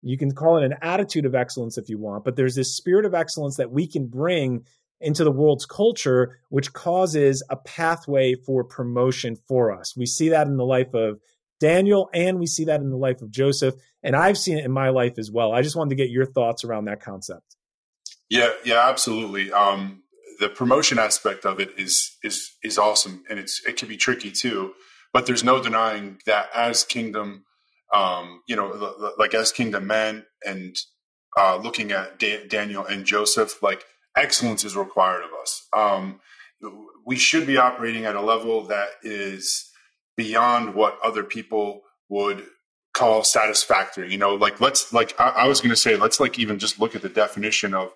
[0.02, 3.04] You can call it an attitude of excellence if you want, but there's this spirit
[3.04, 4.64] of excellence that we can bring
[5.00, 9.96] into the world's culture, which causes a pathway for promotion for us.
[9.96, 11.20] We see that in the life of
[11.60, 13.74] Daniel, and we see that in the life of Joseph.
[14.02, 15.52] And I've seen it in my life as well.
[15.52, 17.56] I just wanted to get your thoughts around that concept.
[18.28, 19.52] Yeah, yeah, absolutely.
[19.52, 20.02] Um,
[20.40, 24.32] the promotion aspect of it is is is awesome, and it's it can be tricky
[24.32, 24.72] too.
[25.12, 27.44] But there's no denying that as kingdom,
[27.92, 30.76] um, you know, like as kingdom men, and
[31.38, 33.84] uh, looking at da- Daniel and Joseph, like
[34.16, 35.66] excellence is required of us.
[35.72, 36.20] Um,
[37.04, 39.70] we should be operating at a level that is
[40.16, 42.46] beyond what other people would
[42.94, 44.10] call satisfactory.
[44.10, 46.80] You know, like let's like I, I was going to say let's like even just
[46.80, 47.92] look at the definition of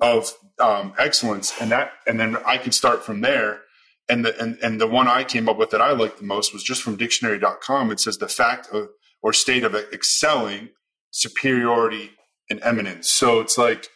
[0.00, 3.62] of um, excellence, and that and then I could start from there
[4.10, 6.52] and the and, and the one I came up with that I liked the most
[6.52, 7.90] was just from dictionary.com.
[7.90, 8.88] It says the fact of,
[9.22, 10.70] or state of excelling,
[11.10, 12.12] superiority,
[12.48, 13.10] and eminence.
[13.10, 13.88] So it's like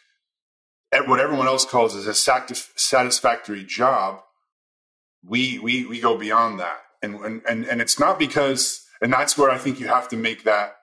[0.91, 4.21] eh, what everyone else calls is a satisfactory job.
[5.23, 9.49] We we we go beyond that, and and and it's not because, and that's where
[9.49, 10.75] I think you have to make that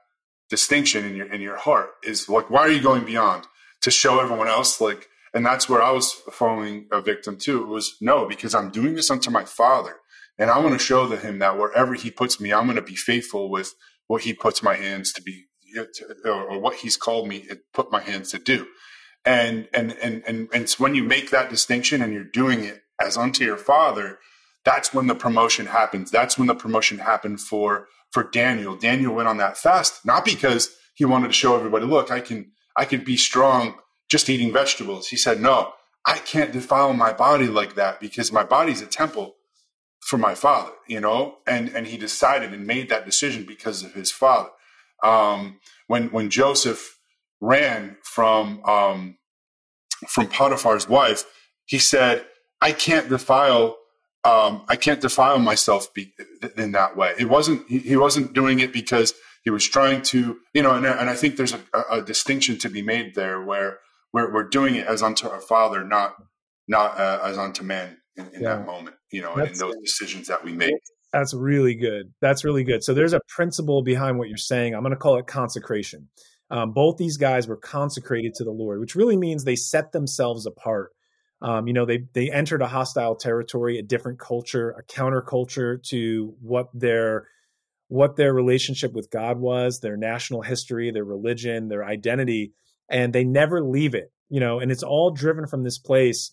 [0.50, 3.46] distinction in your in your heart is like why are you going beyond
[3.81, 7.62] to show everyone else like and that's where I was falling a victim too.
[7.62, 9.96] It was no, because I'm doing this unto my father.
[10.38, 12.83] And I want to show to him that wherever he puts me, I'm going to
[12.83, 13.74] be faithful with
[14.06, 15.46] what he puts my hands to be,
[16.24, 18.66] or what he's called me put my hands to do.
[19.24, 23.16] And, and, and, and, and when you make that distinction and you're doing it as
[23.16, 24.18] unto your father,
[24.64, 26.10] that's when the promotion happens.
[26.10, 28.76] That's when the promotion happened for, for Daniel.
[28.76, 32.52] Daniel went on that fast, not because he wanted to show everybody, look, I can,
[32.76, 33.76] I can be strong
[34.08, 35.08] just eating vegetables.
[35.08, 35.72] He said, No,
[36.04, 39.36] I can't defile my body like that because my body's a temple
[40.02, 41.36] for my father, you know?
[41.46, 44.50] And and he decided and made that decision because of his father.
[45.02, 46.98] Um, when when Joseph
[47.40, 49.18] ran from um,
[50.08, 51.24] from Potiphar's wife,
[51.66, 52.26] he said,
[52.60, 53.76] I can't defile
[54.24, 56.12] um, I can't defile myself be,
[56.56, 57.14] in that way.
[57.18, 60.86] It wasn't he, he, wasn't doing it because he was trying to, you know, and,
[60.86, 61.60] and I think there's a,
[61.90, 63.80] a, distinction to be made there where
[64.12, 66.14] we're, we're doing it as unto our father, not,
[66.68, 68.57] not uh, as unto man in, in yeah.
[68.57, 70.75] that moment, you know, and in those decisions that we make.
[71.12, 72.12] That's really good.
[72.20, 72.83] That's really good.
[72.83, 74.75] So there's a principle behind what you're saying.
[74.75, 76.09] I'm going to call it consecration.
[76.51, 80.46] Um, both these guys were consecrated to the Lord, which really means they set themselves
[80.46, 80.92] apart.
[81.40, 86.35] Um, you know, they they entered a hostile territory, a different culture, a counterculture to
[86.40, 87.27] what their
[87.88, 92.53] what their relationship with God was, their national history, their religion, their identity
[92.92, 96.33] and they never leave it, you know, and it's all driven from this place.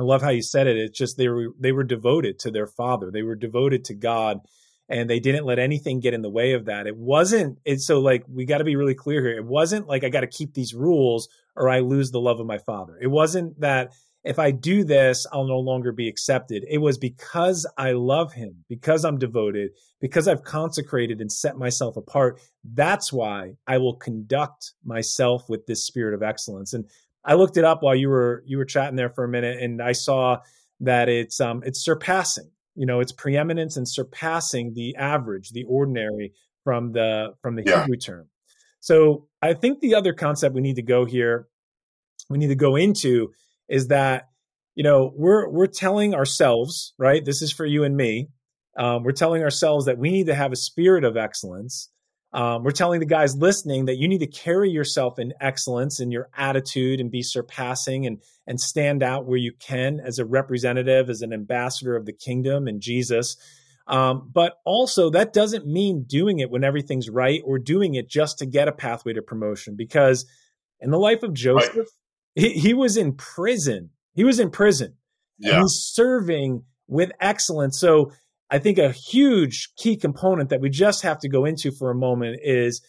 [0.00, 0.78] I love how you said it.
[0.78, 3.10] It's just they were they were devoted to their father.
[3.10, 4.40] They were devoted to God
[4.88, 6.86] and they didn't let anything get in the way of that.
[6.86, 9.36] It wasn't it's so like we got to be really clear here.
[9.36, 12.46] It wasn't like I got to keep these rules or I lose the love of
[12.46, 12.98] my father.
[13.00, 13.92] It wasn't that
[14.24, 16.64] if I do this, I'll no longer be accepted.
[16.68, 21.96] It was because I love him, because I'm devoted, because I've consecrated and set myself
[21.96, 22.38] apart.
[22.62, 26.74] That's why I will conduct myself with this spirit of excellence.
[26.74, 26.84] And
[27.24, 29.82] I looked it up while you were you were chatting there for a minute, and
[29.82, 30.38] I saw
[30.80, 32.50] that it's um it's surpassing.
[32.74, 36.32] You know, it's preeminence and surpassing the average, the ordinary
[36.64, 37.82] from the from the yeah.
[37.82, 38.28] Hebrew term.
[38.80, 41.48] So I think the other concept we need to go here,
[42.30, 43.32] we need to go into
[43.68, 44.28] is that
[44.74, 48.28] you know we're we're telling ourselves right this is for you and me
[48.78, 51.90] um, we're telling ourselves that we need to have a spirit of excellence
[52.32, 56.10] um, we're telling the guys listening that you need to carry yourself in excellence in
[56.10, 61.10] your attitude and be surpassing and and stand out where you can as a representative
[61.10, 63.36] as an ambassador of the kingdom and jesus
[63.86, 68.38] um, but also that doesn't mean doing it when everything's right or doing it just
[68.38, 70.26] to get a pathway to promotion because
[70.80, 71.86] in the life of joseph right
[72.34, 73.90] he, he was in prison.
[74.14, 74.94] He was in prison.
[75.38, 75.60] Yeah.
[75.60, 77.78] he's serving with excellence.
[77.78, 78.12] So
[78.50, 81.94] I think a huge key component that we just have to go into for a
[81.94, 82.82] moment is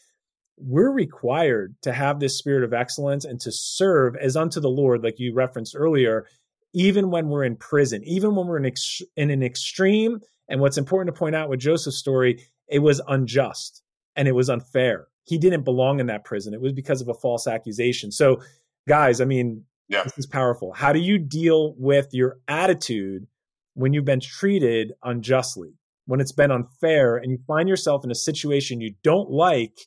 [0.58, 5.04] we're required to have this spirit of excellence and to serve as unto the Lord,
[5.04, 6.26] like you referenced earlier,
[6.74, 10.20] even when we're in prison, even when we're in, ex- in an extreme.
[10.48, 13.84] And what's important to point out with Joseph's story, it was unjust
[14.16, 15.08] and it was unfair.
[15.26, 16.54] He didn't belong in that prison.
[16.54, 18.12] It was because of a false accusation.
[18.12, 18.42] So
[18.88, 20.04] guys, I mean, yeah.
[20.04, 20.74] this is powerful.
[20.74, 23.28] How do you deal with your attitude
[23.74, 25.74] when you've been treated unjustly,
[26.06, 29.78] when it's been unfair, and you find yourself in a situation you don't like,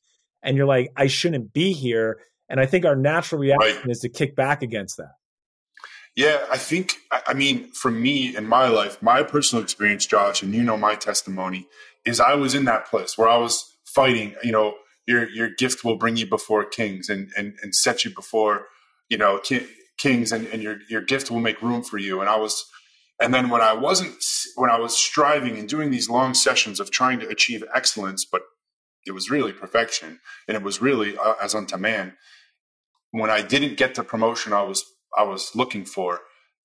[0.42, 2.18] and you're like, I shouldn't be here?
[2.48, 3.90] And I think our natural reaction right.
[3.90, 5.12] is to kick back against that.
[6.16, 10.54] Yeah, I think, I mean, for me in my life, my personal experience, Josh, and
[10.54, 11.66] you know my testimony,
[12.04, 14.74] is I was in that place where I was fighting, you know,
[15.06, 18.66] your your gift will bring you before kings and and, and set you before
[19.08, 19.40] you know,
[19.98, 22.20] kings and, and your, your gift will make room for you.
[22.20, 22.64] And I was,
[23.24, 24.22] and then when I wasn't,
[24.56, 28.42] when I was striving and doing these long sessions of trying to achieve excellence, but
[29.06, 32.18] it was really perfection and it was really uh, as unto man.
[33.12, 34.84] When I didn't get the promotion I was,
[35.16, 36.20] I was looking for,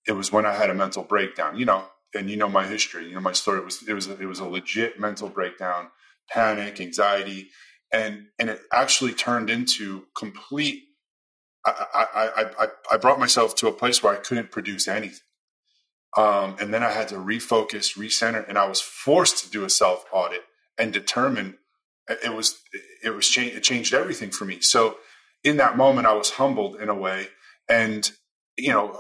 [0.06, 3.08] it was when I had a mental breakdown, you know, and you know my history,
[3.08, 3.60] you know my story.
[3.60, 5.92] It was it was a, it was a legit mental breakdown,
[6.30, 7.52] panic, anxiety,
[7.94, 10.84] and and it actually turned into complete
[11.66, 15.20] I, I, I, I brought myself to a place where I couldn't produce anything.
[16.18, 19.70] Um, and then I had to refocus, recenter, and I was forced to do a
[19.70, 20.41] self audit
[20.78, 21.57] and determine
[22.10, 22.60] it was
[23.03, 24.60] it was change, it changed everything for me.
[24.62, 24.97] So
[25.43, 27.28] in that moment, I was humbled in a way,
[27.70, 28.12] and
[28.57, 28.99] you know,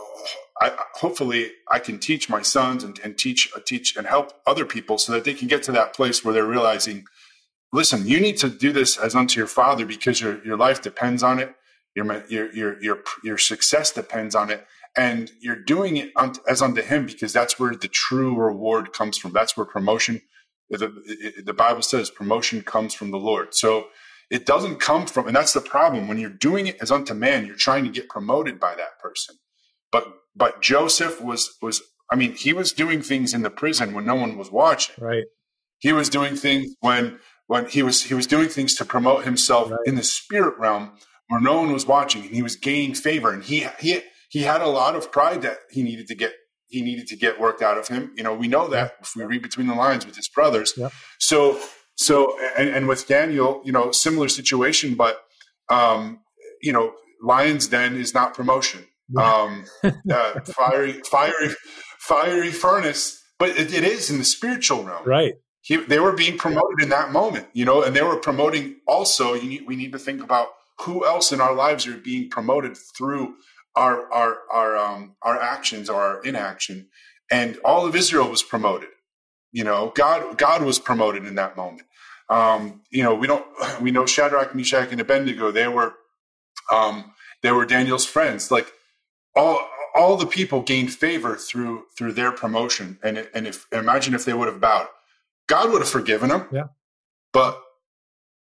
[0.61, 4.65] I, hopefully I can teach my sons and, and teach uh, teach and help other
[4.65, 7.05] people so that they can get to that place where they're realizing,
[7.73, 11.23] listen, you need to do this as unto your father because your your life depends
[11.23, 11.55] on it.
[11.95, 14.65] Your your your your your success depends on it,
[14.99, 16.11] and you're doing it
[16.45, 19.31] as unto him because that's where the true reward comes from.
[19.31, 20.21] That's where promotion.
[20.69, 23.55] The, the Bible says promotion comes from the Lord.
[23.55, 23.87] So
[24.29, 26.09] it doesn't come from, and that's the problem.
[26.09, 29.37] When you're doing it as unto man, you're trying to get promoted by that person.
[29.89, 31.81] But but Joseph was was
[32.11, 34.95] I mean, he was doing things in the prison when no one was watching.
[34.99, 35.23] Right.
[35.77, 39.71] He was doing things when when he was he was doing things to promote himself
[39.71, 39.79] right.
[39.85, 40.91] in the spirit realm
[41.29, 44.61] where no one was watching and he was gaining favor and he he he had
[44.61, 46.33] a lot of pride that he needed to get
[46.67, 48.13] he needed to get worked out of him.
[48.15, 50.73] You know, we know that if we read between the lines with his brothers.
[50.77, 50.89] Yeah.
[51.19, 51.59] So
[51.95, 55.21] so and, and with Daniel, you know, similar situation, but
[55.69, 56.21] um,
[56.61, 58.85] you know, Lion's Den is not promotion
[59.17, 61.49] um, uh, fiery, fiery,
[61.99, 63.23] fiery furnace.
[63.37, 65.35] But it, it is in the spiritual realm, right?
[65.61, 68.77] He, they were being promoted in that moment, you know, and they were promoting.
[68.87, 70.49] Also, you need, we need to think about
[70.81, 73.35] who else in our lives are being promoted through
[73.75, 76.87] our our our um, our actions or our inaction.
[77.31, 78.89] And all of Israel was promoted.
[79.51, 81.87] You know, God God was promoted in that moment.
[82.29, 83.45] Um, you know, we don't
[83.81, 85.51] we know Shadrach, Meshach, and Abednego.
[85.51, 85.93] They were
[86.71, 88.51] um, they were Daniel's friends.
[88.51, 88.71] Like
[89.35, 94.25] all all the people gained favor through through their promotion and and if imagine if
[94.25, 94.87] they would have bowed
[95.47, 96.67] god would have forgiven them yeah
[97.33, 97.61] but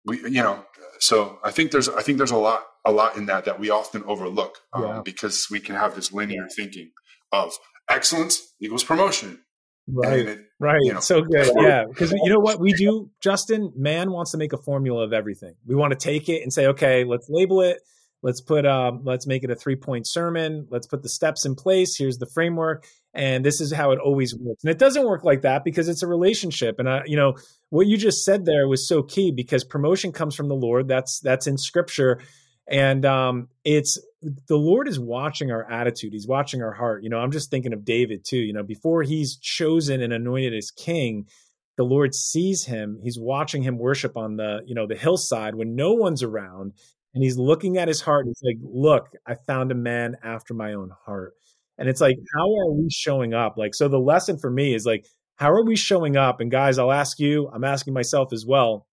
[0.05, 0.65] we you know
[1.01, 3.71] so i think there's i think there's a lot a lot in that that we
[3.71, 5.01] often overlook um, yeah.
[5.05, 6.91] because we can have this linear thinking
[7.33, 7.53] of
[7.91, 9.41] excellence equals promotion.
[9.89, 10.27] Right.
[10.27, 10.81] It, right.
[10.83, 11.49] you know, so good.
[11.61, 11.85] Yeah.
[11.89, 13.11] Because you know what we do?
[13.23, 15.55] Justin man wants to make a formula of everything.
[15.65, 17.79] We want to take it and say okay let's label it
[18.27, 20.67] let's put um, let's make it a three point sermon.
[20.69, 21.97] Let's put the steps in place.
[21.97, 22.85] Here's the framework.
[23.15, 24.65] And this is how it always works.
[24.65, 26.81] And it doesn't work like that because it's a relationship.
[26.81, 27.37] And I, you know
[27.71, 30.89] what you just said there was so key because promotion comes from the lord.
[30.89, 32.21] That's that's in scripture.
[32.69, 33.97] And um, it's
[34.49, 36.13] the lord is watching our attitude.
[36.13, 37.05] He's watching our heart.
[37.05, 38.39] You know i'm just thinking of david too.
[38.39, 41.27] You know before he's chosen and anointed as king
[41.77, 42.99] the lord sees him.
[43.03, 46.73] He's watching him worship on the you know the hillside when no one's around
[47.17, 50.53] and he's looking at his heart and he's like, Look, I found a man after
[50.53, 51.33] my own heart.
[51.79, 53.57] And it's like, how are we showing up?
[53.57, 55.07] Like, so the lesson for me is like,
[55.37, 56.41] how are we showing up?
[56.41, 58.87] And guys, I'll ask you, I'm asking myself as well.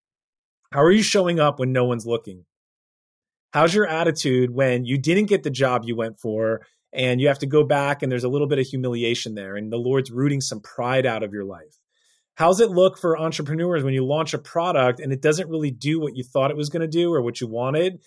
[0.71, 2.45] How are you showing up when no one's looking?
[3.51, 6.61] How's your attitude when you didn't get the job you went for
[6.93, 9.71] and you have to go back and there's a little bit of humiliation there and
[9.71, 11.78] the Lord's rooting some pride out of your life?
[12.36, 16.00] How's it look for entrepreneurs when you launch a product and it doesn't really do
[16.00, 18.02] what you thought it was going to do or what you wanted?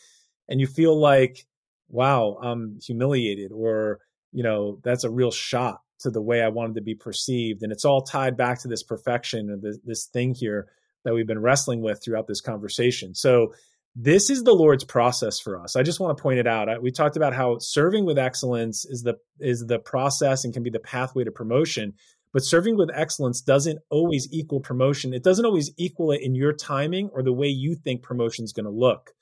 [0.48, 1.46] And you feel like,
[1.88, 4.00] wow, I'm humiliated, or,
[4.32, 7.62] you know, that's a real shot to the way I wanted to be perceived.
[7.62, 10.68] And it's all tied back to this perfection of this, this thing here
[11.04, 13.14] that we've been wrestling with throughout this conversation.
[13.14, 13.52] So,
[13.98, 15.74] this is the Lord's process for us.
[15.74, 16.82] I just want to point it out.
[16.82, 20.68] We talked about how serving with excellence is the is the process and can be
[20.68, 21.94] the pathway to promotion.
[22.36, 25.14] But serving with excellence doesn't always equal promotion.
[25.14, 28.52] It doesn't always equal it in your timing or the way you think promotion is
[28.52, 29.14] going to look.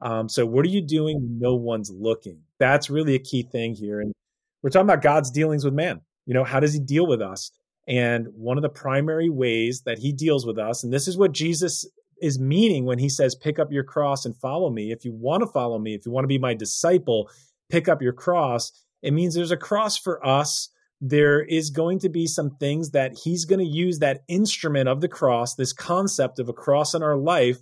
[0.00, 2.40] Um, so, what are you doing no one's looking?
[2.58, 4.00] That's really a key thing here.
[4.00, 4.14] And
[4.62, 6.00] we're talking about God's dealings with man.
[6.24, 7.50] You know, how does he deal with us?
[7.86, 11.32] And one of the primary ways that he deals with us, and this is what
[11.32, 11.84] Jesus
[12.22, 14.92] is meaning when he says, pick up your cross and follow me.
[14.92, 17.28] If you want to follow me, if you want to be my disciple,
[17.68, 18.72] pick up your cross.
[19.02, 20.70] It means there's a cross for us
[21.04, 25.00] there is going to be some things that he's going to use that instrument of
[25.00, 27.58] the cross, this concept of a cross in our life,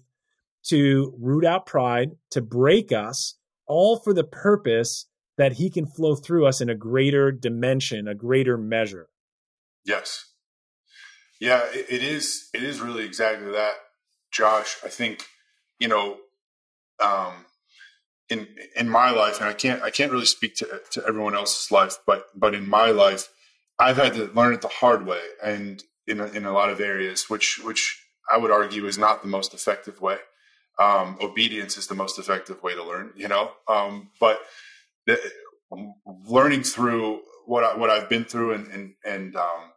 [0.63, 3.37] to root out pride, to break us,
[3.67, 5.07] all for the purpose
[5.39, 9.09] that he can flow through us in a greater dimension, a greater measure.
[9.87, 10.27] Yes.
[11.41, 12.51] Yeah, it is.
[12.53, 13.73] It is really exactly that,
[14.31, 14.77] Josh.
[14.85, 15.25] I think,
[15.79, 16.19] you know,
[17.03, 17.47] um,
[18.31, 21.71] in in my life, and I can't I can't really speak to to everyone else's
[21.71, 23.29] life, but but in my life,
[23.79, 26.81] I've had to learn it the hard way, and in a, in a lot of
[26.81, 30.19] areas, which which I would argue is not the most effective way.
[30.79, 33.51] Um, obedience is the most effective way to learn, you know.
[33.69, 34.41] Um, but
[35.07, 35.21] the,
[36.27, 39.73] learning through what I, what I've been through and and, and um,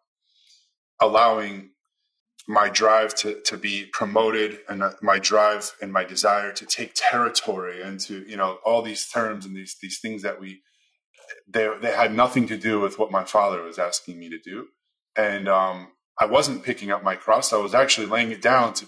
[1.02, 1.72] allowing
[2.48, 7.82] my drive to, to be promoted and my drive and my desire to take territory
[7.82, 10.62] and to you know all these terms and these these things that we
[11.48, 14.68] they they had nothing to do with what my father was asking me to do.
[15.16, 15.90] And um,
[16.20, 17.54] I wasn't picking up my cross.
[17.54, 18.88] I was actually laying it down to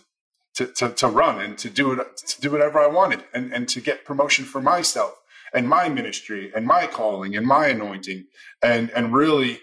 [0.56, 3.68] to, to, to run and to do it to do whatever I wanted and, and
[3.70, 5.14] to get promotion for myself
[5.53, 8.26] and my ministry and my calling and my anointing
[8.64, 9.60] and and really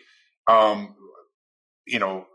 [0.49, 0.95] um
[1.87, 2.27] you know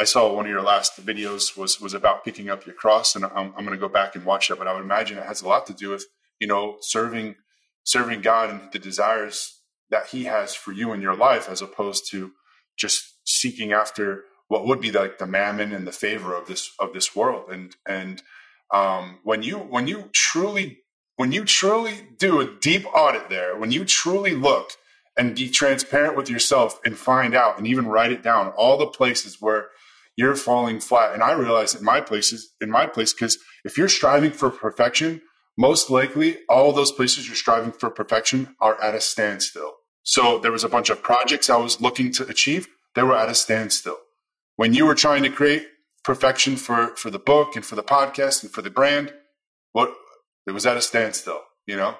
[0.00, 3.24] I, saw one of your last videos was was about picking up your cross and
[3.24, 5.42] i'm, I'm going to go back and watch that but i would imagine it has
[5.42, 6.04] a lot to do with
[6.40, 7.36] you know serving
[7.84, 9.60] serving god and the desires
[9.90, 12.32] that he has for you in your life as opposed to
[12.76, 16.92] just seeking after what would be like the mammon and the favor of this of
[16.92, 17.50] this world.
[17.50, 18.22] And and
[18.72, 20.78] um, when you when you truly
[21.16, 24.72] when you truly do a deep audit there when you truly look
[25.16, 28.48] and be transparent with yourself and find out and even write it down.
[28.56, 29.68] All the places where
[30.16, 31.12] you're falling flat.
[31.12, 35.22] And i realize in my places in my place because if you're striving for perfection
[35.56, 39.72] most likely all those places you're striving for perfection are at a standstill.
[40.02, 43.28] So there was a bunch of projects i was looking to achieve they were at
[43.28, 43.98] a standstill.
[44.56, 45.66] When you were trying to create
[46.04, 49.12] perfection for for the book and for the podcast and for the brand
[49.72, 49.94] what
[50.46, 51.96] it was at a standstill you know?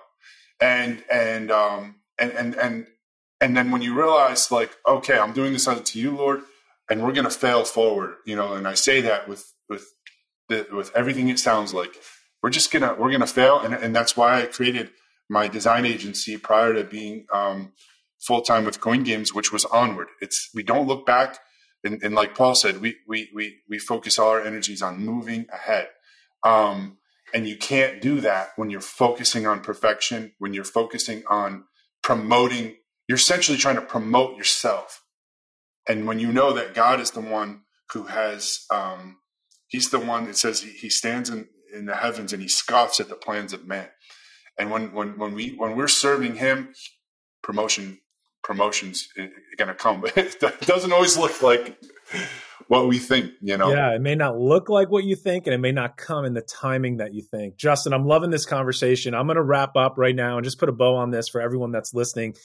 [0.60, 2.86] And and um and and and
[3.44, 6.40] and then when you realize like okay i'm doing this unto you lord
[6.90, 9.86] and we're going to fail forward you know and i say that with with
[10.48, 11.94] the, with everything it sounds like
[12.44, 13.58] we're just gonna we're gonna fail.
[13.60, 14.90] And, and that's why i created
[15.30, 17.72] my design agency prior to being um,
[18.20, 20.08] full-time with Koin Games which was onward.
[20.20, 21.38] It's we don't look back.
[21.82, 25.46] And, and like Paul said, we, we, we, we focus all our energies on moving
[25.52, 25.88] ahead.
[26.42, 26.98] Um,
[27.34, 31.64] and you can't do that when you're focusing on perfection, when you're focusing on
[32.02, 32.76] promoting,
[33.08, 35.02] you're essentially trying to promote yourself.
[35.88, 39.18] And when you know that God is the one who has, um,
[39.68, 43.00] he's the one that says he, he stands in, in the heavens and he scoffs
[43.00, 43.88] at the plans of man.
[44.58, 46.72] And when, when, when we, when we're serving him,
[47.42, 47.98] promotion
[48.44, 49.08] promotions
[49.56, 50.00] going to come.
[50.02, 51.76] But it doesn't always look like
[52.68, 53.70] what we think, you know?
[53.70, 56.34] Yeah, it may not look like what you think and it may not come in
[56.34, 57.56] the timing that you think.
[57.56, 59.14] Justin, I'm loving this conversation.
[59.14, 61.40] I'm going to wrap up right now and just put a bow on this for
[61.40, 62.36] everyone that's listening.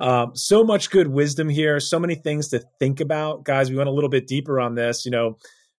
[0.00, 3.44] Um, so much good wisdom here, so many things to think about.
[3.44, 5.04] Guys, we went a little bit deeper on this.
[5.04, 5.36] You know,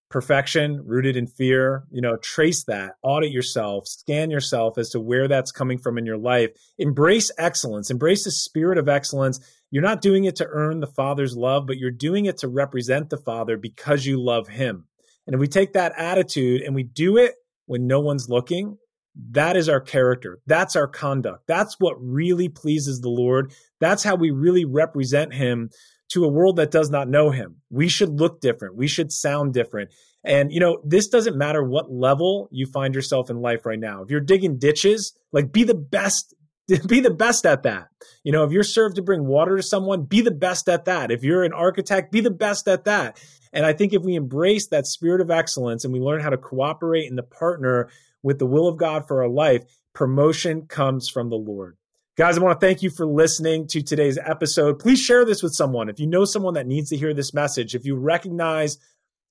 [0.09, 5.27] perfection rooted in fear you know trace that audit yourself scan yourself as to where
[5.27, 6.49] that's coming from in your life
[6.79, 9.39] embrace excellence embrace the spirit of excellence
[9.69, 13.11] you're not doing it to earn the father's love but you're doing it to represent
[13.11, 14.85] the father because you love him
[15.27, 17.35] and if we take that attitude and we do it
[17.67, 18.79] when no one's looking
[19.15, 24.15] that is our character that's our conduct that's what really pleases the lord that's how
[24.15, 25.69] we really represent him
[26.09, 27.57] to a world that does not know him.
[27.69, 28.75] We should look different.
[28.75, 29.91] We should sound different.
[30.23, 34.01] And, you know, this doesn't matter what level you find yourself in life right now.
[34.01, 36.33] If you're digging ditches, like be the best,
[36.87, 37.87] be the best at that.
[38.23, 41.11] You know, if you're served to bring water to someone, be the best at that.
[41.11, 43.21] If you're an architect, be the best at that.
[43.53, 46.37] And I think if we embrace that spirit of excellence and we learn how to
[46.37, 47.89] cooperate and to partner
[48.23, 49.63] with the will of God for our life,
[49.93, 51.77] promotion comes from the Lord.
[52.17, 54.77] Guys, I want to thank you for listening to today's episode.
[54.77, 55.87] Please share this with someone.
[55.87, 58.77] If you know someone that needs to hear this message, if you recognize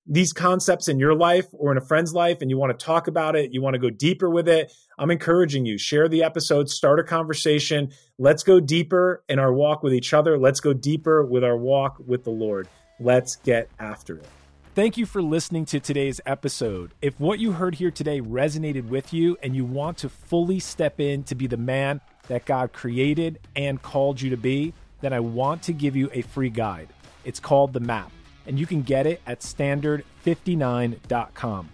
[0.07, 3.07] these concepts in your life or in a friend's life and you want to talk
[3.07, 5.76] about it, you want to go deeper with it, I'm encouraging you.
[5.76, 7.93] Share the episode, start a conversation.
[8.18, 10.39] Let's go deeper in our walk with each other.
[10.39, 12.68] Let's go deeper with our walk with the Lord.
[12.99, 14.38] Let's get after it.
[14.79, 16.95] Thank you for listening to today's episode.
[17.03, 21.01] If what you heard here today resonated with you and you want to fully step
[21.01, 25.18] in to be the man that God created and called you to be, then I
[25.18, 26.91] want to give you a free guide.
[27.24, 28.12] It's called The Map,
[28.47, 31.68] and you can get it at standard59.com.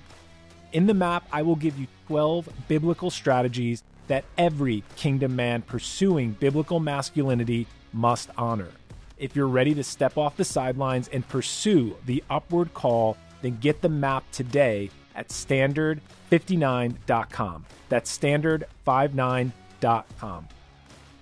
[0.72, 6.30] In the map, I will give you 12 biblical strategies that every kingdom man pursuing
[6.40, 8.70] biblical masculinity must honor.
[9.18, 13.80] If you're ready to step off the sidelines and pursue the upward call, then get
[13.80, 17.64] the map today at standard59.com.
[17.88, 20.48] That's standard59.com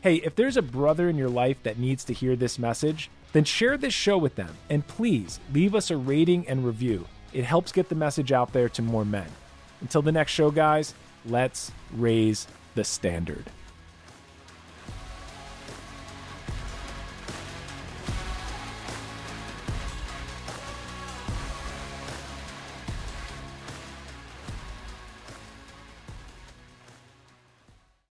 [0.02, 3.44] Hey, if there's a brother in your life that needs to hear this message, then
[3.44, 7.06] share this show with them and please leave us a rating and review.
[7.32, 9.28] It helps get the message out there to more men.
[9.80, 13.44] Until the next show, guys, let's raise the standard.